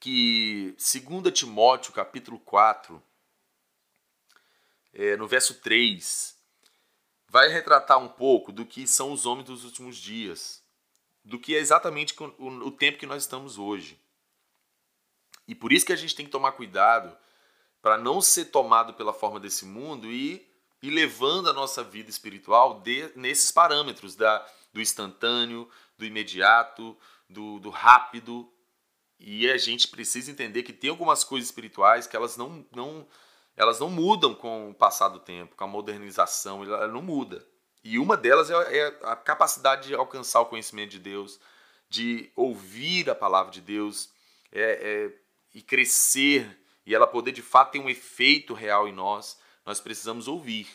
que 0.00 0.74
2 0.76 1.32
Timóteo 1.32 1.92
capítulo 1.92 2.38
4, 2.40 3.00
é, 4.94 5.16
no 5.16 5.28
verso 5.28 5.54
3, 5.54 6.36
vai 7.28 7.48
retratar 7.48 7.98
um 7.98 8.08
pouco 8.08 8.50
do 8.50 8.66
que 8.66 8.86
são 8.86 9.12
os 9.12 9.26
homens 9.26 9.46
dos 9.46 9.64
últimos 9.64 9.96
dias 9.96 10.62
do 11.24 11.38
que 11.38 11.54
é 11.54 11.58
exatamente 11.58 12.14
o, 12.20 12.70
tempo 12.70 12.98
que 12.98 13.06
nós 13.06 13.22
estamos 13.22 13.58
hoje. 13.58 13.98
E 15.52 15.54
por 15.54 15.70
isso 15.70 15.84
que 15.84 15.92
a 15.92 15.96
gente 15.96 16.14
tem 16.14 16.24
que 16.24 16.32
tomar 16.32 16.52
cuidado 16.52 17.14
para 17.82 17.98
não 17.98 18.22
ser 18.22 18.46
tomado 18.46 18.94
pela 18.94 19.12
forma 19.12 19.38
desse 19.38 19.66
mundo 19.66 20.10
e 20.10 20.48
ir 20.80 20.90
levando 20.90 21.50
a 21.50 21.52
nossa 21.52 21.84
vida 21.84 22.08
espiritual 22.08 22.80
de, 22.80 23.12
nesses 23.14 23.52
parâmetros 23.52 24.16
da, 24.16 24.46
do 24.72 24.80
instantâneo, 24.80 25.68
do 25.98 26.06
imediato, 26.06 26.96
do, 27.28 27.58
do 27.58 27.68
rápido. 27.68 28.50
E 29.20 29.50
a 29.50 29.58
gente 29.58 29.88
precisa 29.88 30.30
entender 30.30 30.62
que 30.62 30.72
tem 30.72 30.88
algumas 30.88 31.22
coisas 31.22 31.50
espirituais 31.50 32.06
que 32.06 32.16
elas 32.16 32.38
não, 32.38 32.64
não, 32.72 33.06
elas 33.54 33.78
não 33.78 33.90
mudam 33.90 34.34
com 34.34 34.70
o 34.70 34.74
passar 34.74 35.08
do 35.08 35.18
tempo, 35.18 35.54
com 35.54 35.64
a 35.64 35.68
modernização, 35.68 36.64
ela 36.64 36.88
não 36.88 37.02
muda. 37.02 37.46
E 37.84 37.98
uma 37.98 38.16
delas 38.16 38.48
é, 38.48 38.78
é 38.78 38.86
a 39.02 39.14
capacidade 39.14 39.88
de 39.88 39.94
alcançar 39.94 40.40
o 40.40 40.46
conhecimento 40.46 40.92
de 40.92 40.98
Deus, 40.98 41.38
de 41.90 42.32
ouvir 42.34 43.10
a 43.10 43.14
palavra 43.14 43.52
de 43.52 43.60
Deus 43.60 44.10
é, 44.52 44.62
é, 44.62 45.21
e 45.54 45.60
crescer 45.60 46.58
e 46.84 46.94
ela 46.94 47.06
poder 47.06 47.32
de 47.32 47.42
fato 47.42 47.72
ter 47.72 47.78
um 47.78 47.88
efeito 47.88 48.54
real 48.54 48.88
em 48.88 48.92
nós, 48.92 49.38
nós 49.64 49.80
precisamos 49.80 50.26
ouvir, 50.26 50.68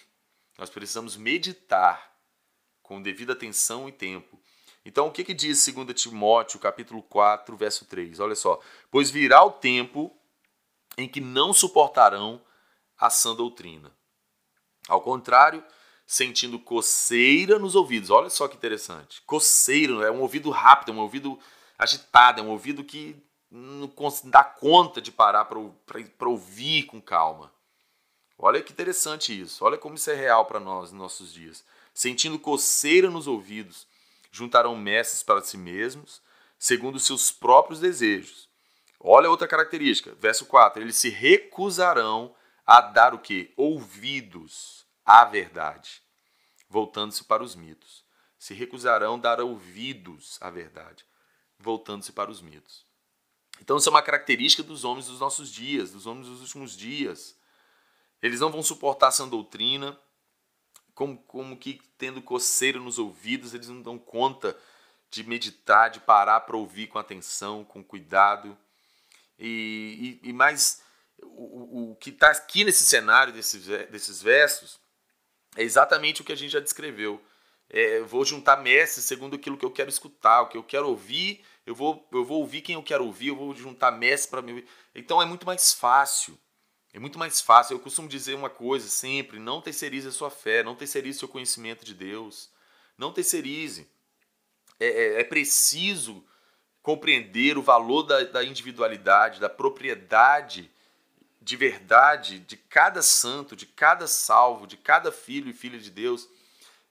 nós 0.58 0.70
precisamos 0.70 1.18
meditar 1.18 2.16
com 2.82 3.02
devida 3.02 3.34
atenção 3.34 3.88
e 3.90 3.92
tempo. 3.92 4.40
Então, 4.86 5.08
o 5.08 5.12
que, 5.12 5.24
que 5.24 5.34
diz 5.34 5.66
2 5.68 6.02
Timóteo, 6.02 6.60
capítulo 6.60 7.04
4, 7.04 7.58
verso 7.58 7.86
3? 7.86 8.22
Olha 8.22 8.36
só. 8.36 8.62
Pois 8.90 9.10
virá 9.10 9.44
o 9.44 9.52
tempo 9.52 10.16
em 10.98 11.10
que 11.10 11.20
não 11.20 11.52
suportarão 11.52 12.42
a 12.98 13.10
sã 13.10 13.36
doutrina. 13.36 13.92
Ao 14.88 15.02
contrário, 15.02 15.62
sentindo 16.06 16.58
coceira 16.58 17.60
nos 17.60 17.76
ouvidos. 17.76 18.10
Olha 18.10 18.30
só 18.30 18.48
que 18.48 18.56
interessante. 18.56 19.22
Coceira 19.24 20.06
é 20.06 20.12
um 20.12 20.22
ouvido 20.22 20.50
rápido, 20.50 20.94
é 20.94 20.96
um 20.96 21.00
ouvido 21.00 21.38
agitado, 21.78 22.40
é 22.40 22.44
um 22.44 22.50
ouvido 22.50 22.82
que 22.84 23.22
não 23.50 23.92
dá 24.26 24.44
conta 24.44 25.02
de 25.02 25.12
parar 25.12 25.46
para 25.46 26.30
ouvir 26.30 26.84
com 26.84 27.02
calma. 27.02 27.52
Olha 28.38 28.62
que 28.62 28.72
interessante 28.72 29.40
isso. 29.40 29.66
Olha 29.66 29.78
como 29.78 29.96
isso 29.96 30.12
é 30.12 30.16
real 30.16 30.46
para 30.46 30.60
nós 30.60 30.92
nos 30.92 31.02
nossos 31.02 31.34
dias. 31.34 31.64
Sentindo 31.94 32.38
coceira 32.38 33.10
nos 33.10 33.28
ouvidos, 33.28 33.88
juntarão 34.32 34.76
mestres 34.76 35.24
para 35.24 35.42
si 35.42 35.58
mesmos, 35.58 36.22
segundo 36.60 37.00
seus 37.00 37.32
próprios 37.32 37.80
desejos. 37.80 38.48
Olha 39.00 39.30
outra 39.30 39.48
característica, 39.48 40.14
verso 40.20 40.46
4. 40.46 40.82
Eles 40.82 40.98
se 40.98 41.10
recusarão 41.10 42.36
a 42.66 42.82
dar 42.82 43.14
o 43.14 43.20
que? 43.20 43.54
Ouvidos 43.56 44.86
à 45.06 45.24
verdade, 45.26 46.02
voltando-se 46.70 47.24
para 47.24 47.44
os 47.44 47.56
mitos. 47.56 48.04
Se 48.38 48.54
recusarão 48.54 49.20
dar 49.20 49.40
ouvidos 49.42 50.38
à 50.42 50.50
verdade, 50.50 51.04
voltando-se 51.58 52.12
para 52.12 52.30
os 52.30 52.42
mitos. 52.42 52.87
Então, 53.62 53.78
isso 53.78 53.90
é 53.90 53.92
uma 53.92 54.02
característica 54.02 54.64
dos 54.64 54.84
homens 54.84 55.08
dos 55.08 55.20
nossos 55.20 55.52
dias, 55.52 55.92
dos 55.92 56.06
homens 56.06 56.28
dos 56.28 56.42
últimos 56.42 56.76
dias. 56.76 57.36
Eles 58.22 58.40
não 58.40 58.52
vão 58.52 58.64
suportar 58.64 59.10
essa 59.10 59.26
doutrina, 59.26 59.98
como, 60.94 61.18
como 61.20 61.58
que 61.58 61.80
tendo 61.98 62.22
coceira 62.22 62.80
nos 62.80 62.98
ouvidos, 62.98 63.54
eles 63.54 63.68
não 63.68 63.82
dão 63.82 64.00
conta 64.00 64.58
de 65.10 65.24
meditar, 65.24 65.90
de 65.90 66.00
parar 66.00 66.42
para 66.42 66.58
ouvir 66.58 66.88
com 66.88 66.98
atenção, 66.98 67.64
com 67.64 67.84
cuidado. 67.84 68.58
E, 69.38 70.20
e, 70.24 70.30
e 70.30 70.34
mais, 70.34 70.82
o, 71.22 71.92
o 71.92 71.96
que 71.96 72.10
está 72.10 72.32
aqui 72.32 72.64
nesse 72.64 72.84
cenário 72.84 73.32
desses, 73.32 73.66
desses 73.90 74.22
versos 74.22 74.80
é 75.56 75.64
exatamente 75.64 76.22
o 76.22 76.24
que 76.24 76.32
a 76.34 76.36
gente 76.36 76.52
já 76.52 76.60
descreveu. 76.60 77.24
É, 77.70 78.00
vou 78.02 78.24
juntar 78.24 78.58
mestres 78.58 79.06
segundo 79.06 79.36
aquilo 79.36 79.58
que 79.58 79.66
eu 79.66 79.72
quero 79.72 79.90
escutar, 79.90 80.42
o 80.42 80.48
que 80.48 80.58
eu 80.58 80.64
quero 80.64 80.88
ouvir, 80.88 81.44
eu 81.68 81.76
vou, 81.76 82.08
eu 82.14 82.24
vou 82.24 82.40
ouvir 82.40 82.62
quem 82.62 82.76
eu 82.76 82.82
quero 82.82 83.06
ouvir, 83.06 83.28
eu 83.28 83.36
vou 83.36 83.54
juntar 83.54 83.92
mestres 83.92 84.30
para 84.30 84.40
ouvir. 84.40 84.66
Então 84.96 85.22
é 85.22 85.26
muito 85.26 85.46
mais 85.46 85.74
fácil. 85.74 86.40
É 86.94 87.00
muito 87.00 87.20
mais 87.20 87.42
fácil. 87.42 87.76
Eu 87.76 87.80
costumo 87.82 88.08
dizer 88.08 88.36
uma 88.36 88.50
coisa 88.50 88.88
sempre: 88.88 89.38
não 89.38 89.62
terceirize 89.62 90.08
a 90.08 90.12
sua 90.12 90.32
fé, 90.32 90.64
não 90.64 90.76
terceirize 90.76 91.18
o 91.18 91.20
seu 91.20 91.28
conhecimento 91.28 91.84
de 91.84 91.94
Deus. 91.94 92.50
Não 92.98 93.12
terceirize. 93.12 93.86
É, 94.80 94.88
é, 94.88 95.20
é 95.20 95.24
preciso 95.26 96.24
compreender 96.82 97.58
o 97.58 97.62
valor 97.62 98.04
da, 98.04 98.24
da 98.24 98.46
individualidade, 98.46 99.42
da 99.42 99.50
propriedade 99.50 100.72
de 101.42 101.58
verdade 101.58 102.40
de 102.40 102.56
cada 102.56 103.02
santo, 103.02 103.58
de 103.58 103.66
cada 103.66 104.08
salvo, 104.08 104.66
de 104.66 104.78
cada 104.78 105.12
filho 105.12 105.50
e 105.50 105.54
filha 105.54 105.80
de 105.80 105.92
Deus, 105.92 106.30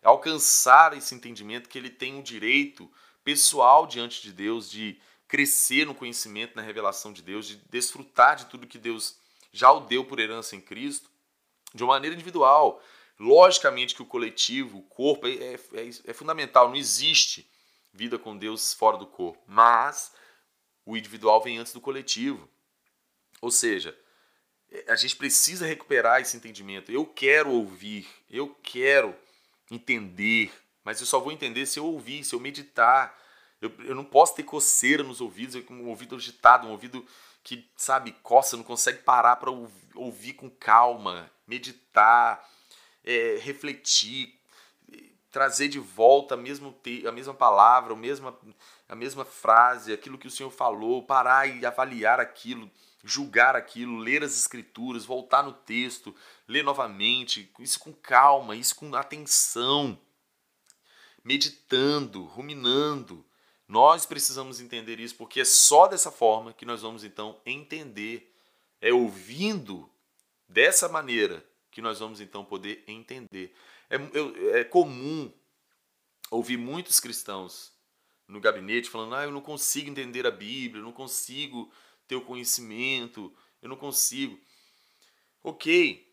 alcançar 0.03 0.95
esse 0.95 1.15
entendimento 1.15 1.69
que 1.69 1.79
ele 1.79 1.91
tem 1.91 2.15
um 2.15 2.23
direito 2.23 2.91
pessoal 3.27 3.89
diante 3.89 4.23
de 4.23 4.33
Deus 4.33 4.71
de 4.71 5.01
crescer 5.27 5.85
no 5.85 5.97
conhecimento, 5.97 6.55
na 6.55 6.63
revelação 6.63 7.13
de 7.13 7.23
Deus, 7.23 7.45
de 7.49 7.57
desfrutar 7.69 8.37
de 8.37 8.47
tudo 8.47 8.69
que 8.69 8.79
Deus 8.79 9.17
já 9.51 9.73
o 9.73 9.81
deu 9.81 10.05
por 10.05 10.21
herança 10.21 10.55
em 10.55 10.61
Cristo, 10.61 11.11
de 11.75 11.83
uma 11.83 11.95
maneira 11.95 12.15
individual. 12.15 12.81
Logicamente 13.19 13.97
que 13.97 14.03
o 14.03 14.07
coletivo, 14.07 14.79
o 14.79 14.83
corpo, 14.83 15.27
é, 15.27 15.55
é, 15.55 15.91
é 16.05 16.13
fundamental, 16.13 16.69
não 16.69 16.77
existe 16.77 17.51
vida 17.93 18.17
com 18.17 18.37
Deus 18.37 18.73
fora 18.73 18.97
do 18.97 19.09
corpo, 19.09 19.43
mas 19.49 20.13
o 20.85 20.97
individual 20.97 21.43
vem 21.43 21.59
antes 21.59 21.73
do 21.73 21.81
coletivo. 21.81 22.49
Ou 23.41 23.51
seja, 23.51 23.99
a 24.87 24.95
gente 24.95 25.17
precisa 25.17 25.67
recuperar 25.67 26.21
esse 26.21 26.37
entendimento. 26.37 26.93
Eu 26.93 27.05
quero 27.05 27.51
ouvir, 27.51 28.07
eu 28.31 28.55
quero 28.63 29.17
entender, 29.69 30.53
mas 30.87 31.01
eu 31.01 31.07
só 31.07 31.19
vou 31.19 31.33
entender 31.33 31.67
se 31.67 31.81
eu 31.81 31.85
ouvir, 31.85 32.23
se 32.23 32.33
eu 32.33 32.39
meditar. 32.39 33.13
Eu, 33.61 33.73
eu 33.81 33.93
não 33.93 34.05
posso 34.05 34.37
ter 34.37 34.45
coceira 34.45 35.03
nos 35.03 35.21
ouvidos, 35.21 35.61
um 35.69 35.89
ouvido 35.89 36.15
agitado, 36.15 36.69
um 36.69 36.71
ouvido 36.71 37.05
que, 37.43 37.69
sabe, 37.77 38.13
coça, 38.23 38.57
não 38.57 38.63
consegue 38.63 39.03
parar 39.03 39.35
para 39.35 39.51
ouvir 39.97 40.35
com 40.35 40.49
calma, 40.49 41.29
meditar, 41.45 42.49
é, 43.03 43.37
refletir, 43.43 44.39
trazer 45.33 45.67
de 45.67 45.81
volta 45.81 46.35
a, 46.35 46.37
mesmo 46.37 46.73
a 47.05 47.11
mesma 47.11 47.35
palavra, 47.35 47.93
a 47.93 47.97
mesma, 47.97 48.39
a 48.89 48.95
mesma 48.95 49.25
frase, 49.25 49.93
aquilo 49.93 50.17
que 50.17 50.29
o 50.29 50.31
Senhor 50.31 50.51
falou, 50.51 51.03
parar 51.03 51.49
e 51.49 51.67
avaliar 51.67 52.21
aquilo 52.21 52.71
julgar 53.09 53.55
aquilo, 53.55 53.99
ler 53.99 54.25
as 54.25 54.37
escrituras, 54.37 55.05
voltar 55.05 55.45
no 55.45 55.53
texto, 55.53 56.13
ler 56.49 56.65
novamente, 56.65 57.49
isso 57.61 57.79
com 57.79 57.93
calma, 57.93 58.57
isso 58.57 58.75
com 58.75 58.93
atenção, 58.97 59.97
meditando, 61.27 62.23
ruminando, 62.23 63.27
Nós 63.69 64.07
precisamos 64.07 64.61
entender 64.61 65.01
isso, 65.01 65.17
porque 65.17 65.41
é 65.41 65.45
só 65.45 65.89
dessa 65.89 66.09
forma 66.09 66.53
que 66.53 66.65
nós 66.65 66.83
vamos 66.83 67.03
então 67.03 67.41
entender. 67.45 68.33
É 68.81 68.93
ouvindo 68.93 69.91
dessa 70.49 70.89
maneira 70.89 71.45
que 71.73 71.83
nós 71.83 71.99
vamos 71.99 72.21
então 72.21 72.45
poder 72.45 72.85
entender. 72.87 73.53
É, 73.91 73.97
é 74.61 74.63
comum 74.63 75.33
ouvir 76.31 76.57
muitos 76.57 77.01
cristãos 77.01 77.73
no 78.29 78.41
gabinete 78.41 78.89
falando: 78.89 79.17
ah, 79.17 79.25
eu 79.25 79.33
não 79.33 79.41
consigo 79.41 79.91
entender 79.91 80.29
a 80.29 80.31
Bíblia, 80.31 80.81
eu 80.81 80.85
não 80.85 80.93
consigo 80.93 81.69
ter 82.07 82.15
o 82.15 82.25
conhecimento, 82.25 83.35
eu 83.61 83.69
não 83.69 83.77
consigo. 83.77 84.39
Ok, 85.43 86.09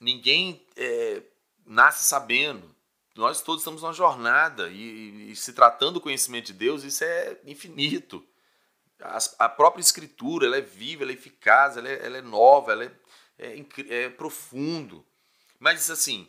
ninguém 0.00 0.66
é, 0.74 1.22
nasce 1.66 2.06
sabendo. 2.06 2.75
Nós 3.16 3.40
todos 3.40 3.62
estamos 3.62 3.80
numa 3.80 3.94
jornada 3.94 4.68
e, 4.68 5.30
e, 5.30 5.36
se 5.36 5.54
tratando 5.54 5.94
do 5.94 6.00
conhecimento 6.00 6.46
de 6.46 6.52
Deus, 6.52 6.84
isso 6.84 7.02
é 7.02 7.38
infinito. 7.46 8.22
A, 9.00 9.18
a 9.38 9.48
própria 9.48 9.80
Escritura, 9.80 10.46
ela 10.46 10.58
é 10.58 10.60
viva, 10.60 11.02
ela 11.02 11.12
é 11.12 11.14
eficaz, 11.14 11.78
ela 11.78 11.88
é, 11.88 12.04
ela 12.04 12.18
é 12.18 12.22
nova, 12.22 12.72
ela 12.72 12.84
é, 12.84 12.90
é, 13.38 13.64
é 13.88 14.08
profundo. 14.10 15.04
Mas 15.58 15.90
assim, 15.90 16.28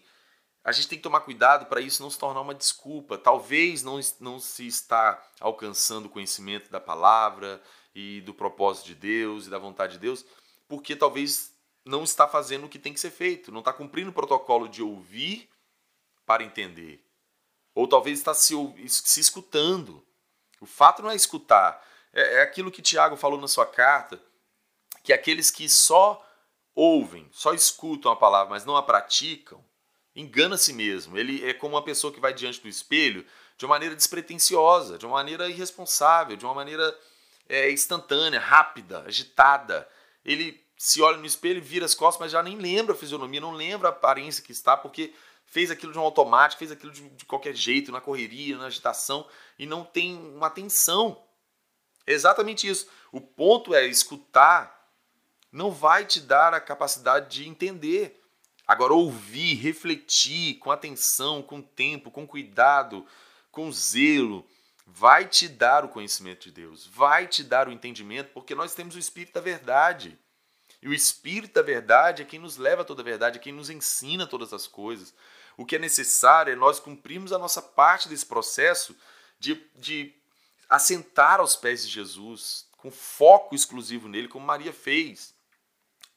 a 0.64 0.72
gente 0.72 0.88
tem 0.88 0.98
que 0.98 1.04
tomar 1.04 1.22
cuidado 1.22 1.66
para 1.66 1.82
isso 1.82 2.02
não 2.02 2.10
se 2.10 2.18
tornar 2.18 2.40
uma 2.40 2.56
desculpa. 2.56 3.18
Talvez 3.18 3.84
não, 3.84 4.00
não 4.22 4.40
se 4.40 4.66
está 4.66 5.22
alcançando 5.42 6.06
o 6.06 6.10
conhecimento 6.10 6.72
da 6.72 6.80
palavra 6.80 7.62
e 7.94 8.22
do 8.22 8.34
propósito 8.34 8.86
de 8.86 8.96
Deus 8.96 9.48
e 9.48 9.50
da 9.50 9.58
vontade 9.58 9.94
de 9.94 10.00
Deus, 10.00 10.26
porque 10.70 10.96
talvez 10.96 11.54
não 11.84 12.04
está 12.04 12.28
fazendo 12.28 12.66
o 12.66 12.70
que 12.70 12.80
tem 12.80 12.94
que 12.94 13.00
ser 13.00 13.12
feito, 13.12 13.52
não 13.52 13.60
está 13.60 13.74
cumprindo 13.74 14.10
o 14.12 14.14
protocolo 14.14 14.70
de 14.70 14.82
ouvir 14.82 15.50
para 16.28 16.44
entender. 16.44 17.02
Ou 17.74 17.88
talvez 17.88 18.20
está 18.20 18.34
se, 18.34 18.54
se 18.88 19.20
escutando. 19.20 20.06
O 20.60 20.66
fato 20.66 21.02
não 21.02 21.10
é 21.10 21.16
escutar. 21.16 21.82
É, 22.14 22.36
é 22.36 22.42
aquilo 22.42 22.70
que 22.70 22.82
Tiago 22.82 23.16
falou 23.16 23.40
na 23.40 23.48
sua 23.48 23.66
carta, 23.66 24.22
que 25.04 25.14
aqueles 25.14 25.50
que 25.50 25.70
só 25.70 26.24
ouvem, 26.76 27.28
só 27.32 27.54
escutam 27.54 28.12
a 28.12 28.16
palavra, 28.16 28.50
mas 28.50 28.66
não 28.66 28.76
a 28.76 28.84
praticam, 28.84 29.64
engana 30.14 30.56
a 30.56 30.58
si 30.58 30.74
mesmo. 30.74 31.18
Ele 31.18 31.48
é 31.48 31.54
como 31.54 31.76
uma 31.76 31.84
pessoa 31.84 32.14
que 32.14 32.20
vai 32.20 32.34
diante 32.34 32.62
do 32.62 32.68
espelho 32.68 33.26
de 33.58 33.66
uma 33.66 33.76
maneira 33.76 33.96
despretensiosa, 33.96 34.98
de 34.98 35.06
uma 35.06 35.16
maneira 35.16 35.50
irresponsável, 35.50 36.36
de 36.36 36.46
uma 36.46 36.54
maneira 36.54 36.96
é, 37.48 37.72
instantânea, 37.72 38.40
rápida, 38.40 39.04
agitada. 39.08 39.88
Ele 40.26 40.62
se 40.78 41.02
olha 41.02 41.18
no 41.18 41.26
espelho, 41.26 41.62
vira 41.62 41.86
as 41.86 41.96
costas, 41.96 42.20
mas 42.20 42.32
já 42.32 42.44
nem 42.44 42.58
lembra 42.58 42.94
a 42.94 42.98
fisionomia, 42.98 43.42
não 43.42 43.52
lembra 43.52 43.90
a 43.90 43.92
aparência 43.92 44.44
que 44.44 44.52
está, 44.52 44.78
porque 44.78 45.14
fez 45.46 45.72
aquilo 45.72 45.92
de 45.92 45.98
um 45.98 46.02
automático, 46.02 46.60
fez 46.60 46.72
aquilo 46.72 46.92
de, 46.92 47.10
de 47.10 47.26
qualquer 47.26 47.56
jeito, 47.56 47.92
na 47.92 48.00
correria, 48.00 48.58
na 48.58 48.68
agitação, 48.68 49.28
e 49.58 49.66
não 49.66 49.84
tem 49.84 50.16
uma 50.16 50.48
atenção. 50.48 51.22
É 52.06 52.14
exatamente 52.14 52.68
isso. 52.68 52.88
O 53.12 53.20
ponto 53.20 53.74
é 53.74 53.86
escutar 53.86 54.78
não 55.52 55.72
vai 55.72 56.06
te 56.06 56.20
dar 56.20 56.54
a 56.54 56.62
capacidade 56.62 57.36
de 57.36 57.50
entender. 57.50 58.22
Agora, 58.68 58.94
ouvir, 58.94 59.56
refletir 59.56 60.60
com 60.60 60.72
atenção, 60.72 61.42
com 61.42 61.62
tempo, 61.62 62.12
com 62.12 62.28
cuidado, 62.28 63.06
com 63.50 63.72
zelo, 63.72 64.46
vai 64.86 65.28
te 65.28 65.48
dar 65.48 65.86
o 65.86 65.90
conhecimento 65.90 66.44
de 66.44 66.52
Deus, 66.52 66.86
vai 66.86 67.28
te 67.28 67.44
dar 67.44 67.68
o 67.68 67.72
entendimento, 67.72 68.32
porque 68.34 68.54
nós 68.54 68.76
temos 68.76 68.96
o 68.96 69.00
Espírito 69.00 69.34
da 69.34 69.42
Verdade. 69.42 70.20
E 70.82 70.88
o 70.88 70.94
Espírito 70.94 71.56
da 71.56 71.62
Verdade 71.62 72.22
é 72.22 72.26
quem 72.26 72.40
nos 72.40 72.58
leva 72.58 72.84
a 72.84 72.86
toda 72.86 73.02
a 73.02 73.06
verdade, 73.06 73.38
é 73.38 73.42
quem 73.42 73.54
nos 73.54 73.70
ensina 73.70 74.28
todas 74.28 74.54
as 74.54 74.68
coisas. 74.68 75.14
O 75.58 75.66
que 75.66 75.76
é 75.76 75.80
necessário 75.80 76.54
é 76.54 76.56
nós 76.56 76.80
cumprirmos 76.80 77.34
a 77.34 77.40
nossa 77.40 77.62
parte 77.62 78.08
desse 78.08 78.26
processo 78.26 78.96
de, 79.40 79.60
de 79.76 80.14
assentar 80.70 81.40
aos 81.40 81.56
pés 81.56 81.86
de 81.86 81.92
Jesus, 81.92 82.68
com 82.78 82.92
foco 82.92 83.56
exclusivo 83.56 84.08
nele, 84.08 84.28
como 84.28 84.46
Maria 84.46 84.72
fez. 84.72 85.36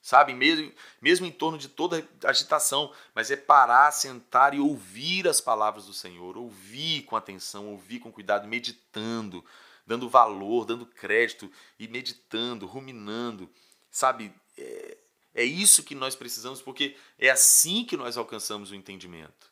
Sabe, 0.02 0.32
mesmo, 0.32 0.72
mesmo 1.00 1.26
em 1.26 1.30
torno 1.30 1.58
de 1.58 1.68
toda 1.68 2.06
agitação, 2.24 2.92
mas 3.14 3.30
é 3.30 3.36
parar, 3.36 3.92
sentar 3.92 4.54
e 4.54 4.58
ouvir 4.58 5.28
as 5.28 5.42
palavras 5.42 5.86
do 5.86 5.92
Senhor, 5.92 6.38
ouvir 6.38 7.02
com 7.02 7.16
atenção, 7.16 7.68
ouvir 7.68 7.98
com 7.98 8.10
cuidado, 8.10 8.48
meditando, 8.48 9.44
dando 9.86 10.08
valor, 10.08 10.64
dando 10.64 10.86
crédito 10.86 11.50
e 11.78 11.86
meditando, 11.86 12.66
ruminando, 12.66 13.50
sabe? 13.90 14.32
É, 14.60 14.98
é 15.34 15.44
isso 15.44 15.82
que 15.82 15.94
nós 15.94 16.14
precisamos, 16.14 16.60
porque 16.60 16.96
é 17.18 17.30
assim 17.30 17.84
que 17.84 17.96
nós 17.96 18.16
alcançamos 18.16 18.70
o 18.70 18.74
entendimento. 18.74 19.50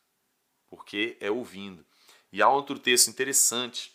Porque 0.67 1.17
é 1.19 1.31
ouvindo. 1.31 1.85
E 2.31 2.41
há 2.41 2.49
outro 2.49 2.77
texto 2.77 3.07
interessante 3.09 3.91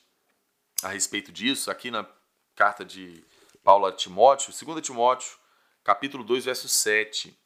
a 0.82 0.88
respeito 0.88 1.30
disso, 1.30 1.70
aqui 1.70 1.90
na 1.90 2.06
carta 2.54 2.84
de 2.84 3.24
Paulo 3.62 3.86
a 3.86 3.92
Timóteo, 3.92 4.52
2 4.52 4.84
Timóteo, 4.84 5.36
capítulo 5.82 6.24
2, 6.24 6.44
verso 6.44 6.68
7. 6.68 7.36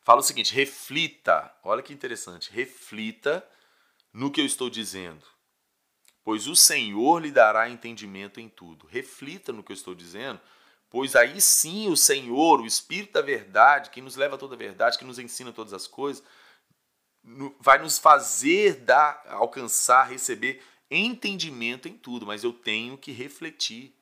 Fala 0.00 0.20
o 0.20 0.22
seguinte: 0.22 0.54
reflita, 0.54 1.54
olha 1.62 1.82
que 1.82 1.92
interessante, 1.92 2.50
reflita 2.50 3.46
no 4.12 4.30
que 4.30 4.40
eu 4.40 4.46
estou 4.46 4.70
dizendo, 4.70 5.24
pois 6.24 6.46
o 6.46 6.56
Senhor 6.56 7.20
lhe 7.20 7.30
dará 7.30 7.68
entendimento 7.68 8.40
em 8.40 8.48
tudo. 8.48 8.86
Reflita 8.86 9.52
no 9.52 9.62
que 9.62 9.72
eu 9.72 9.76
estou 9.76 9.94
dizendo, 9.94 10.40
Pois 10.88 11.16
aí 11.16 11.40
sim 11.40 11.88
o 11.88 11.96
Senhor, 11.96 12.60
o 12.60 12.66
Espírito 12.66 13.12
da 13.12 13.22
verdade, 13.22 13.90
que 13.90 14.00
nos 14.00 14.16
leva 14.16 14.36
a 14.36 14.38
toda 14.38 14.54
a 14.54 14.58
verdade, 14.58 14.98
que 14.98 15.04
nos 15.04 15.18
ensina 15.18 15.52
todas 15.52 15.72
as 15.72 15.86
coisas, 15.86 16.22
vai 17.60 17.78
nos 17.78 17.98
fazer 17.98 18.76
dar, 18.76 19.22
alcançar, 19.28 20.04
receber 20.04 20.62
entendimento 20.90 21.88
em 21.88 21.96
tudo, 21.96 22.24
mas 22.24 22.44
eu 22.44 22.52
tenho 22.52 22.96
que 22.96 23.10
refletir. 23.10 23.94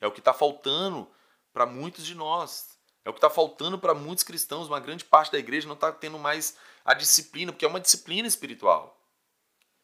É 0.00 0.06
o 0.06 0.12
que 0.12 0.20
está 0.20 0.32
faltando 0.32 1.08
para 1.52 1.66
muitos 1.66 2.06
de 2.06 2.14
nós. 2.14 2.78
É 3.04 3.10
o 3.10 3.12
que 3.12 3.18
está 3.18 3.28
faltando 3.28 3.78
para 3.78 3.94
muitos 3.94 4.22
cristãos. 4.22 4.68
Uma 4.68 4.80
grande 4.80 5.04
parte 5.04 5.32
da 5.32 5.38
igreja 5.38 5.66
não 5.66 5.74
está 5.74 5.90
tendo 5.90 6.18
mais 6.18 6.56
a 6.84 6.94
disciplina, 6.94 7.52
porque 7.52 7.64
é 7.64 7.68
uma 7.68 7.80
disciplina 7.80 8.28
espiritual. 8.28 8.96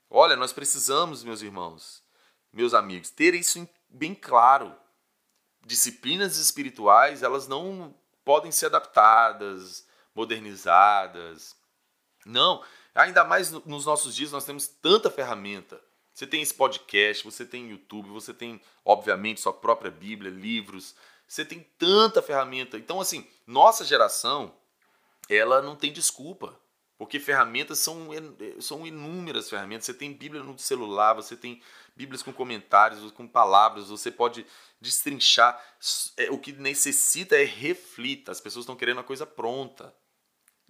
Olha, 0.09 0.37
nós 0.37 0.53
precisamos, 0.53 1.25
meus 1.25 1.43
irmãos, 1.43 2.03
meus 2.53 2.73
amigos, 2.73 3.11
ter 3.11 3.35
isso 3.35 3.69
bem 3.89 4.15
claro 4.15 4.75
disciplinas 5.67 6.39
espirituais 6.39 7.23
elas 7.23 7.49
não 7.49 7.95
podem 8.25 8.53
ser 8.53 8.67
adaptadas, 8.67 9.87
modernizadas. 10.15 11.57
Não, 12.25 12.65
ainda 12.95 13.25
mais 13.25 13.51
nos 13.51 13.85
nossos 13.85 14.15
dias 14.15 14.33
nós 14.33 14.45
temos 14.45 14.67
tanta 14.67 15.11
ferramenta. 15.11 15.81
Você 16.15 16.27
tem 16.27 16.41
esse 16.41 16.55
podcast, 16.55 17.23
você 17.23 17.45
tem 17.45 17.69
YouTube, 17.71 18.09
você 18.09 18.33
tem, 18.33 18.59
obviamente, 18.83 19.41
sua 19.41 19.53
própria 19.53 19.91
Bíblia, 19.91 20.31
livros. 20.31 20.95
Você 21.29 21.45
tem 21.45 21.61
tanta 21.79 22.23
ferramenta. 22.23 22.79
Então, 22.79 23.01
assim, 23.01 23.29
nossa 23.47 23.85
geração, 23.85 24.55
ela 25.29 25.61
não 25.61 25.77
tem 25.77 25.93
desculpa. 25.93 26.59
Porque 26.99 27.21
ferramentas 27.21 27.79
são, 27.79 28.09
são 28.59 28.87
inúmeras 28.87 29.51
ferramentas. 29.51 29.85
Você 29.85 29.95
tem 29.95 30.13
Bíblia 30.13 30.43
no 30.43 30.59
celular, 30.59 31.13
você 31.13 31.37
tem 31.37 31.61
Bíblias 31.95 32.23
com 32.23 32.33
comentários, 32.33 33.11
com 33.13 33.29
palavras, 33.29 33.89
você 33.89 34.11
pode 34.11 34.47
destrinchar. 34.81 35.61
É, 36.17 36.31
o 36.31 36.39
que 36.39 36.53
necessita 36.53 37.37
é 37.37 37.45
reflita. 37.45 38.33
As 38.33 38.41
pessoas 38.41 38.63
estão 38.63 38.77
querendo 38.77 39.01
a 39.01 39.05
coisa 39.05 39.27
pronta. 39.27 39.95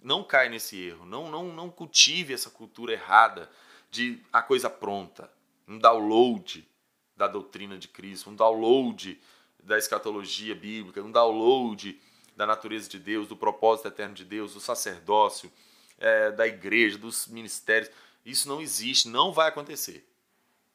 Não 0.01 0.23
cai 0.23 0.49
nesse 0.49 0.77
erro. 0.77 1.05
Não, 1.05 1.31
não, 1.31 1.45
não 1.53 1.69
cultive 1.69 2.33
essa 2.33 2.49
cultura 2.49 2.91
errada 2.91 3.49
de 3.89 4.21
a 4.31 4.41
coisa 4.41 4.69
pronta. 4.69 5.31
Um 5.65 5.79
download 5.79 6.67
da 7.15 7.27
doutrina 7.27 7.77
de 7.77 7.87
Cristo, 7.87 8.29
um 8.29 8.35
download 8.35 9.19
da 9.63 9.77
escatologia 9.77 10.53
bíblica, 10.53 11.01
um 11.01 11.11
download 11.11 11.99
da 12.35 12.45
natureza 12.45 12.87
de 12.89 12.99
Deus, 12.99 13.27
do 13.27 13.35
propósito 13.35 13.87
eterno 13.87 14.13
de 14.13 14.23
Deus, 14.23 14.53
do 14.53 14.59
sacerdócio 14.59 15.51
é, 15.97 16.31
da 16.31 16.47
igreja, 16.47 16.97
dos 16.97 17.27
ministérios. 17.27 17.89
Isso 18.25 18.47
não 18.47 18.61
existe, 18.61 19.07
não 19.07 19.31
vai 19.31 19.49
acontecer. 19.49 20.07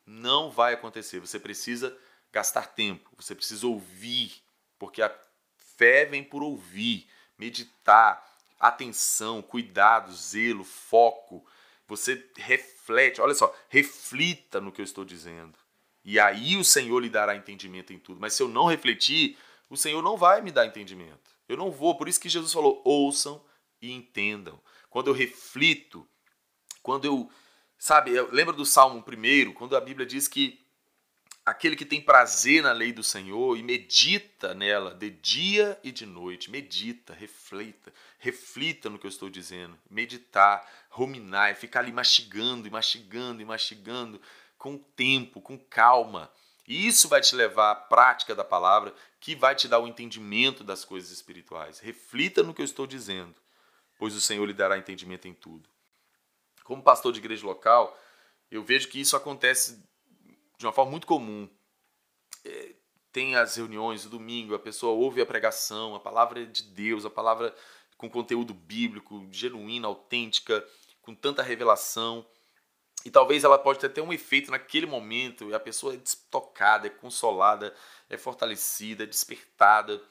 Não 0.06 0.50
vai 0.50 0.74
acontecer. 0.74 1.20
Você 1.20 1.38
precisa 1.38 1.96
gastar 2.32 2.66
tempo, 2.68 3.10
você 3.16 3.34
precisa 3.34 3.66
ouvir, 3.66 4.42
porque 4.78 5.02
a 5.02 5.14
fé 5.76 6.06
vem 6.06 6.24
por 6.24 6.42
ouvir, 6.42 7.06
meditar, 7.38 8.26
atenção, 8.58 9.42
cuidado, 9.42 10.12
zelo, 10.12 10.64
foco. 10.64 11.44
Você 11.86 12.26
reflete, 12.36 13.20
olha 13.20 13.34
só, 13.34 13.54
reflita 13.68 14.60
no 14.60 14.72
que 14.72 14.80
eu 14.80 14.84
estou 14.84 15.04
dizendo. 15.04 15.58
E 16.04 16.18
aí 16.18 16.56
o 16.56 16.64
Senhor 16.64 16.98
lhe 16.98 17.10
dará 17.10 17.36
entendimento 17.36 17.92
em 17.92 17.98
tudo. 17.98 18.20
Mas 18.20 18.32
se 18.32 18.42
eu 18.42 18.48
não 18.48 18.66
refletir, 18.66 19.36
o 19.68 19.76
Senhor 19.76 20.02
não 20.02 20.16
vai 20.16 20.40
me 20.40 20.50
dar 20.50 20.66
entendimento. 20.66 21.30
Eu 21.48 21.56
não 21.56 21.70
vou. 21.70 21.96
Por 21.96 22.08
isso 22.08 22.20
que 22.20 22.28
Jesus 22.28 22.52
falou: 22.52 22.80
ouçam 22.84 23.44
e 23.80 23.92
entendam 23.92 24.58
quando 24.92 25.08
eu 25.08 25.14
reflito, 25.14 26.06
quando 26.82 27.06
eu, 27.06 27.30
sabe, 27.78 28.10
eu 28.10 28.30
lembro 28.30 28.54
do 28.54 28.66
Salmo 28.66 29.02
1, 29.02 29.54
quando 29.54 29.74
a 29.74 29.80
Bíblia 29.80 30.04
diz 30.04 30.28
que 30.28 30.62
aquele 31.46 31.76
que 31.76 31.86
tem 31.86 31.98
prazer 31.98 32.62
na 32.62 32.72
lei 32.72 32.92
do 32.92 33.02
Senhor 33.02 33.56
e 33.56 33.62
medita 33.62 34.52
nela 34.52 34.94
de 34.94 35.08
dia 35.08 35.80
e 35.82 35.90
de 35.90 36.04
noite, 36.04 36.50
medita, 36.50 37.14
reflita, 37.14 37.90
reflita 38.18 38.90
no 38.90 38.98
que 38.98 39.06
eu 39.06 39.08
estou 39.08 39.30
dizendo, 39.30 39.78
meditar, 39.88 40.70
ruminar, 40.90 41.48
é 41.48 41.54
ficar 41.54 41.80
ali 41.80 41.90
mastigando 41.90 42.68
e 42.68 42.70
mastigando 42.70 43.40
e 43.40 43.46
mastigando, 43.46 44.20
com 44.58 44.76
tempo, 44.76 45.40
com 45.40 45.58
calma. 45.58 46.30
E 46.68 46.86
isso 46.86 47.08
vai 47.08 47.22
te 47.22 47.34
levar 47.34 47.70
à 47.70 47.74
prática 47.74 48.34
da 48.34 48.44
palavra, 48.44 48.94
que 49.18 49.34
vai 49.34 49.54
te 49.54 49.68
dar 49.68 49.78
o 49.78 49.88
entendimento 49.88 50.62
das 50.62 50.84
coisas 50.84 51.10
espirituais. 51.10 51.78
Reflita 51.78 52.42
no 52.42 52.52
que 52.52 52.60
eu 52.60 52.66
estou 52.66 52.86
dizendo, 52.86 53.34
pois 54.02 54.16
o 54.16 54.20
Senhor 54.20 54.44
lhe 54.44 54.52
dará 54.52 54.76
entendimento 54.76 55.28
em 55.28 55.32
tudo. 55.32 55.68
Como 56.64 56.82
pastor 56.82 57.12
de 57.12 57.20
igreja 57.20 57.46
local, 57.46 57.96
eu 58.50 58.60
vejo 58.64 58.88
que 58.88 59.00
isso 59.00 59.14
acontece 59.14 59.80
de 60.58 60.66
uma 60.66 60.72
forma 60.72 60.90
muito 60.90 61.06
comum. 61.06 61.48
É, 62.44 62.74
tem 63.12 63.36
as 63.36 63.54
reuniões, 63.54 64.04
o 64.04 64.08
domingo, 64.08 64.56
a 64.56 64.58
pessoa 64.58 64.92
ouve 64.92 65.22
a 65.22 65.24
pregação, 65.24 65.94
a 65.94 66.00
palavra 66.00 66.44
de 66.44 66.64
Deus, 66.64 67.06
a 67.06 67.10
palavra 67.10 67.54
com 67.96 68.10
conteúdo 68.10 68.52
bíblico, 68.52 69.24
genuína, 69.30 69.86
autêntica, 69.86 70.66
com 71.00 71.14
tanta 71.14 71.40
revelação. 71.40 72.26
E 73.04 73.10
talvez 73.10 73.44
ela 73.44 73.56
pode 73.56 73.88
ter 73.88 74.00
um 74.00 74.12
efeito 74.12 74.50
naquele 74.50 74.86
momento, 74.86 75.48
e 75.48 75.54
a 75.54 75.60
pessoa 75.60 75.94
é 75.94 76.00
tocada, 76.28 76.88
é 76.88 76.90
consolada, 76.90 77.72
é 78.10 78.18
fortalecida, 78.18 79.04
é 79.04 79.06
despertada. 79.06 80.02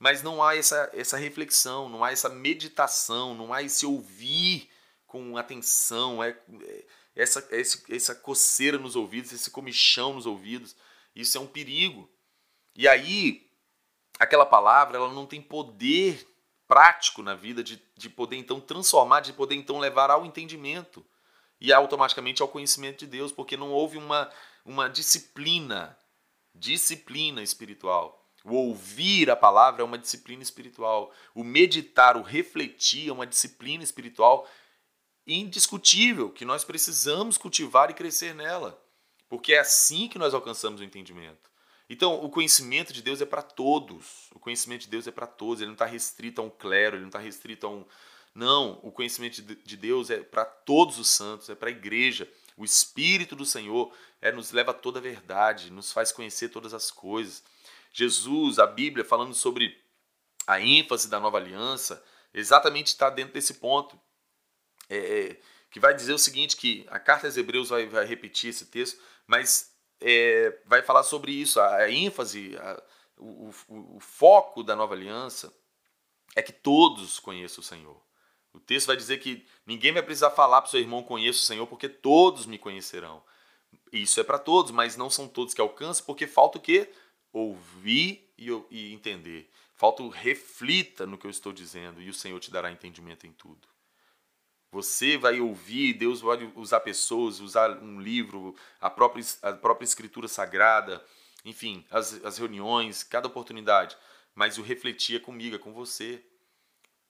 Mas 0.00 0.22
não 0.22 0.42
há 0.42 0.56
essa, 0.56 0.90
essa 0.94 1.18
reflexão, 1.18 1.90
não 1.90 2.02
há 2.02 2.10
essa 2.10 2.30
meditação, 2.30 3.34
não 3.34 3.52
há 3.52 3.62
esse 3.62 3.84
ouvir 3.84 4.70
com 5.06 5.36
atenção, 5.36 6.24
é, 6.24 6.30
é 6.30 6.84
essa, 7.14 7.46
essa 7.90 8.14
coceira 8.14 8.78
nos 8.78 8.96
ouvidos, 8.96 9.30
esse 9.30 9.50
comichão 9.50 10.14
nos 10.14 10.24
ouvidos. 10.24 10.74
Isso 11.14 11.36
é 11.36 11.40
um 11.40 11.46
perigo. 11.46 12.10
E 12.74 12.88
aí, 12.88 13.46
aquela 14.18 14.46
palavra 14.46 14.96
ela 14.96 15.12
não 15.12 15.26
tem 15.26 15.42
poder 15.42 16.26
prático 16.66 17.20
na 17.22 17.34
vida 17.34 17.62
de, 17.62 17.82
de 17.94 18.08
poder 18.08 18.36
então 18.36 18.58
transformar, 18.58 19.20
de 19.20 19.34
poder 19.34 19.54
então 19.54 19.78
levar 19.78 20.10
ao 20.10 20.24
entendimento 20.24 21.04
e 21.60 21.74
automaticamente 21.74 22.40
ao 22.40 22.48
conhecimento 22.48 23.00
de 23.00 23.06
Deus, 23.06 23.32
porque 23.32 23.54
não 23.54 23.70
houve 23.70 23.98
uma, 23.98 24.32
uma 24.64 24.88
disciplina, 24.88 25.94
disciplina 26.54 27.42
espiritual. 27.42 28.19
O 28.44 28.54
ouvir 28.54 29.30
a 29.30 29.36
palavra 29.36 29.82
é 29.82 29.84
uma 29.84 29.98
disciplina 29.98 30.42
espiritual. 30.42 31.12
O 31.34 31.44
meditar, 31.44 32.16
o 32.16 32.22
refletir 32.22 33.08
é 33.08 33.12
uma 33.12 33.26
disciplina 33.26 33.84
espiritual 33.84 34.48
indiscutível 35.26 36.30
que 36.30 36.44
nós 36.44 36.64
precisamos 36.64 37.36
cultivar 37.36 37.90
e 37.90 37.94
crescer 37.94 38.34
nela, 38.34 38.82
porque 39.28 39.52
é 39.52 39.60
assim 39.60 40.08
que 40.08 40.18
nós 40.18 40.34
alcançamos 40.34 40.80
o 40.80 40.84
entendimento. 40.84 41.50
Então, 41.88 42.24
o 42.24 42.30
conhecimento 42.30 42.92
de 42.92 43.02
Deus 43.02 43.20
é 43.20 43.26
para 43.26 43.42
todos. 43.42 44.28
O 44.32 44.38
conhecimento 44.38 44.82
de 44.82 44.88
Deus 44.88 45.08
é 45.08 45.10
para 45.10 45.26
todos. 45.26 45.60
Ele 45.60 45.66
não 45.66 45.74
está 45.74 45.86
restrito 45.86 46.40
a 46.40 46.44
um 46.44 46.48
clero, 46.48 46.94
ele 46.94 47.02
não 47.02 47.08
está 47.08 47.18
restrito 47.18 47.66
a 47.66 47.70
um. 47.70 47.84
Não, 48.32 48.78
o 48.84 48.92
conhecimento 48.92 49.42
de 49.42 49.76
Deus 49.76 50.08
é 50.08 50.18
para 50.18 50.44
todos 50.44 51.00
os 51.00 51.08
santos, 51.08 51.50
é 51.50 51.54
para 51.56 51.68
a 51.68 51.72
igreja. 51.72 52.30
O 52.56 52.64
Espírito 52.64 53.34
do 53.34 53.44
Senhor 53.44 53.92
é, 54.22 54.30
nos 54.30 54.52
leva 54.52 54.70
a 54.70 54.74
toda 54.74 55.00
a 55.00 55.02
verdade, 55.02 55.72
nos 55.72 55.92
faz 55.92 56.12
conhecer 56.12 56.50
todas 56.50 56.72
as 56.72 56.92
coisas. 56.92 57.42
Jesus, 57.92 58.58
a 58.58 58.66
Bíblia, 58.66 59.04
falando 59.04 59.34
sobre 59.34 59.78
a 60.46 60.60
ênfase 60.60 61.08
da 61.08 61.20
nova 61.20 61.38
aliança, 61.38 62.02
exatamente 62.32 62.88
está 62.88 63.10
dentro 63.10 63.34
desse 63.34 63.54
ponto. 63.54 63.98
É, 64.88 64.96
é, 64.96 65.40
que 65.70 65.78
vai 65.78 65.94
dizer 65.94 66.12
o 66.12 66.18
seguinte: 66.18 66.56
que 66.56 66.86
a 66.88 66.98
carta 66.98 67.26
aos 67.26 67.36
Hebreus 67.36 67.68
vai, 67.68 67.86
vai 67.86 68.04
repetir 68.04 68.50
esse 68.50 68.66
texto, 68.66 69.00
mas 69.26 69.72
é, 70.00 70.58
vai 70.66 70.82
falar 70.82 71.02
sobre 71.02 71.32
isso. 71.32 71.60
A, 71.60 71.76
a 71.76 71.90
ênfase, 71.90 72.56
a, 72.56 72.82
o, 73.16 73.50
o, 73.68 73.96
o, 73.96 74.00
foco 74.00 74.62
da 74.62 74.74
nova 74.74 74.94
aliança 74.94 75.52
é 76.34 76.42
que 76.42 76.52
todos 76.52 77.20
conheçam 77.20 77.60
o 77.60 77.64
Senhor. 77.64 78.00
O 78.52 78.58
texto 78.58 78.88
vai 78.88 78.96
dizer 78.96 79.18
que 79.18 79.46
ninguém 79.64 79.92
vai 79.92 80.02
precisar 80.02 80.30
falar 80.30 80.60
para 80.60 80.68
o 80.68 80.70
seu 80.70 80.80
irmão 80.80 81.04
conheça 81.04 81.38
o 81.38 81.42
Senhor, 81.42 81.66
porque 81.66 81.88
todos 81.88 82.46
me 82.46 82.58
conhecerão. 82.58 83.22
Isso 83.92 84.18
é 84.18 84.24
para 84.24 84.38
todos, 84.38 84.72
mas 84.72 84.96
não 84.96 85.08
são 85.08 85.28
todos 85.28 85.54
que 85.54 85.60
alcançam, 85.60 86.04
porque 86.04 86.26
falta 86.26 86.58
o 86.58 86.60
quê? 86.60 86.90
Ouvir 87.32 88.32
e, 88.36 88.48
e 88.70 88.92
entender. 88.92 89.50
Falta 89.74 90.02
o 90.02 90.08
reflita 90.08 91.06
no 91.06 91.16
que 91.16 91.26
eu 91.26 91.30
estou 91.30 91.52
dizendo 91.52 92.02
e 92.02 92.08
o 92.10 92.14
Senhor 92.14 92.38
te 92.38 92.50
dará 92.50 92.70
entendimento 92.70 93.26
em 93.26 93.32
tudo. 93.32 93.68
Você 94.72 95.16
vai 95.16 95.40
ouvir, 95.40 95.94
Deus 95.94 96.20
vai 96.20 96.50
usar 96.54 96.80
pessoas, 96.80 97.40
usar 97.40 97.70
um 97.82 98.00
livro, 98.00 98.54
a 98.80 98.88
própria, 98.88 99.24
a 99.42 99.52
própria 99.52 99.84
escritura 99.84 100.28
sagrada, 100.28 101.04
enfim, 101.44 101.84
as, 101.90 102.24
as 102.24 102.38
reuniões, 102.38 103.02
cada 103.02 103.26
oportunidade. 103.26 103.96
Mas 104.34 104.58
o 104.58 104.62
refletir 104.62 105.16
é 105.16 105.20
comigo, 105.20 105.56
é 105.56 105.58
com 105.58 105.72
você. 105.72 106.24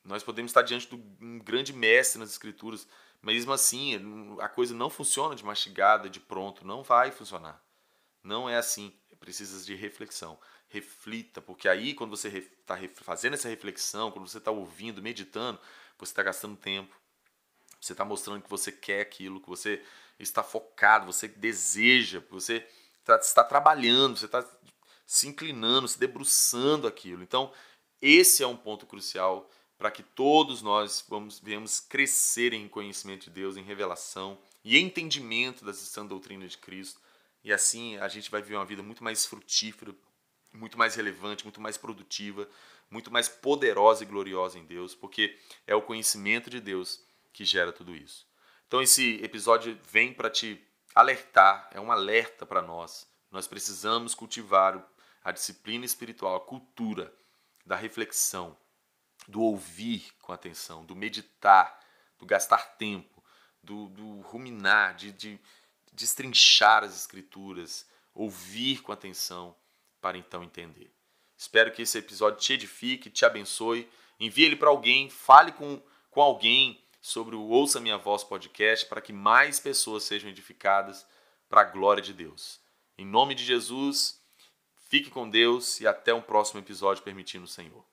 Nós 0.03 0.23
podemos 0.23 0.51
estar 0.51 0.63
diante 0.63 0.89
de 0.89 0.95
um 1.21 1.39
grande 1.39 1.75
mestre 1.75 2.19
nas 2.19 2.31
escrituras, 2.31 2.89
mas 3.21 3.35
mesmo 3.35 3.53
assim 3.53 4.39
a 4.41 4.49
coisa 4.49 4.75
não 4.75 4.89
funciona 4.89 5.35
de 5.35 5.45
mastigada, 5.45 6.09
de 6.09 6.19
pronto, 6.19 6.67
não 6.67 6.83
vai 6.83 7.11
funcionar. 7.11 7.63
Não 8.23 8.49
é 8.49 8.57
assim, 8.57 8.93
precisa 9.21 9.65
de 9.65 9.75
reflexão. 9.75 10.39
Reflita, 10.69 11.41
porque 11.41 11.69
aí 11.69 11.95
quando 11.95 12.17
você 12.17 12.29
está 12.29 12.77
fazendo 12.97 13.35
essa 13.35 13.49
reflexão, 13.49 14.11
quando 14.11 14.27
você 14.27 14.39
está 14.39 14.51
ouvindo, 14.51 15.03
meditando, 15.03 15.61
você 15.99 16.13
está 16.13 16.23
gastando 16.23 16.57
tempo, 16.57 16.97
você 17.81 17.93
está 17.93 18.05
mostrando 18.05 18.43
que 18.43 18.51
você 18.51 18.73
quer 18.73 19.03
aquilo, 19.03 19.41
que 19.41 19.49
você 19.49 19.83
está 20.19 20.43
focado, 20.43 21.07
você 21.07 21.29
deseja, 21.29 22.23
você 22.31 22.67
tá, 23.05 23.17
está 23.17 23.45
trabalhando, 23.45 24.17
você 24.17 24.27
está 24.27 24.45
se 25.07 25.29
inclinando, 25.29 25.89
se 25.89 25.99
debruçando 25.99 26.87
aquilo. 26.87 27.23
Então, 27.23 27.53
esse 28.01 28.43
é 28.43 28.47
um 28.47 28.57
ponto 28.57 28.87
crucial 28.87 29.51
para 29.79 29.91
que 29.91 30.03
todos 30.03 30.63
nós 30.63 31.05
vamos, 31.09 31.41
venhamos 31.41 31.81
crescer 31.81 32.53
em 32.53 32.69
conhecimento 32.69 33.25
de 33.25 33.31
Deus, 33.31 33.57
em 33.57 33.63
revelação 33.63 34.39
e 34.63 34.79
entendimento 34.79 35.65
da 35.65 35.73
sã 35.73 36.05
doutrina 36.05 36.47
de 36.47 36.59
Cristo. 36.59 37.01
E 37.43 37.53
assim 37.53 37.97
a 37.99 38.09
gente 38.09 38.31
vai 38.31 38.43
viver 38.43 38.57
uma 38.57 38.65
vida 38.65 38.83
muito 38.83 39.03
mais 39.03 39.25
frutífera, 39.25 39.95
muito 40.53 40.77
mais 40.79 40.95
relevante, 40.95 41.45
muito 41.45 41.61
mais 41.61 41.77
produtiva, 41.77 42.49
muito 42.91 43.11
mais 43.11 43.29
poderosa 43.29 44.03
e 44.03 44.07
gloriosa 44.07 44.59
em 44.59 44.65
Deus, 44.65 44.95
porque 44.95 45.39
é 45.67 45.75
o 45.75 45.83
conhecimento 45.83 46.51
de 46.51 46.61
Deus 46.61 47.05
que 47.33 47.45
gera 47.45 47.73
tudo 47.73 47.95
isso. 47.95 48.27
Então 48.67 48.83
esse 48.83 49.23
episódio 49.23 49.79
vem 49.85 50.13
para 50.13 50.29
te 50.29 50.63
alertar, 50.95 51.69
é 51.73 51.81
um 51.81 51.91
alerta 51.93 52.45
para 52.45 52.63
nós. 52.63 53.09
Nós 53.31 53.47
precisamos 53.47 54.15
cultivar 54.15 54.85
a 55.23 55.31
disciplina 55.31 55.85
espiritual, 55.85 56.37
a 56.37 56.41
cultura 56.41 57.15
da 57.65 57.77
reflexão, 57.77 58.57
do 59.29 59.41
ouvir 59.41 60.13
com 60.23 60.33
atenção, 60.33 60.85
do 60.85 60.97
meditar, 60.97 61.79
do 62.19 62.27
gastar 62.27 62.77
tempo, 62.77 63.23
do, 63.63 63.89
do 63.89 64.21
ruminar, 64.23 64.95
de, 64.95 65.13
de 65.13 65.41
destrinchar 65.93 66.85
as 66.85 66.95
escrituras, 66.97 67.87
ouvir 68.15 68.83
com 68.83 68.93
atenção 68.93 69.55
para 70.01 70.19
então 70.19 70.43
entender. 70.43 70.93
Espero 71.37 71.73
que 71.73 71.83
esse 71.83 71.99
episódio 71.99 72.39
te 72.39 72.53
edifique, 72.53 73.11
te 73.11 73.25
abençoe. 73.25 73.89
Envie 74.19 74.45
ele 74.45 74.57
para 74.57 74.69
alguém, 74.69 75.09
fale 75.09 75.53
com, 75.53 75.83
com 76.11 76.21
alguém 76.21 76.85
sobre 77.01 77.35
o 77.35 77.49
Ouça 77.49 77.81
Minha 77.81 77.97
Voz 77.97 78.23
podcast 78.23 78.87
para 78.87 79.01
que 79.01 79.13
mais 79.13 79.59
pessoas 79.59 80.05
sejam 80.05 80.29
edificadas 80.29 81.07
para 81.49 81.63
a 81.63 81.65
glória 81.65 82.03
de 82.03 82.13
Deus. 82.13 82.61
Em 82.99 83.07
nome 83.07 83.35
de 83.35 83.45
Jesus, 83.45 84.21
fique 84.89 85.09
com 85.09 85.29
Deus 85.29 85.81
e 85.81 85.87
até 85.87 86.13
um 86.13 86.21
próximo 86.21 86.61
episódio, 86.61 87.03
permitindo 87.03 87.45
o 87.45 87.49
Senhor. 87.49 87.90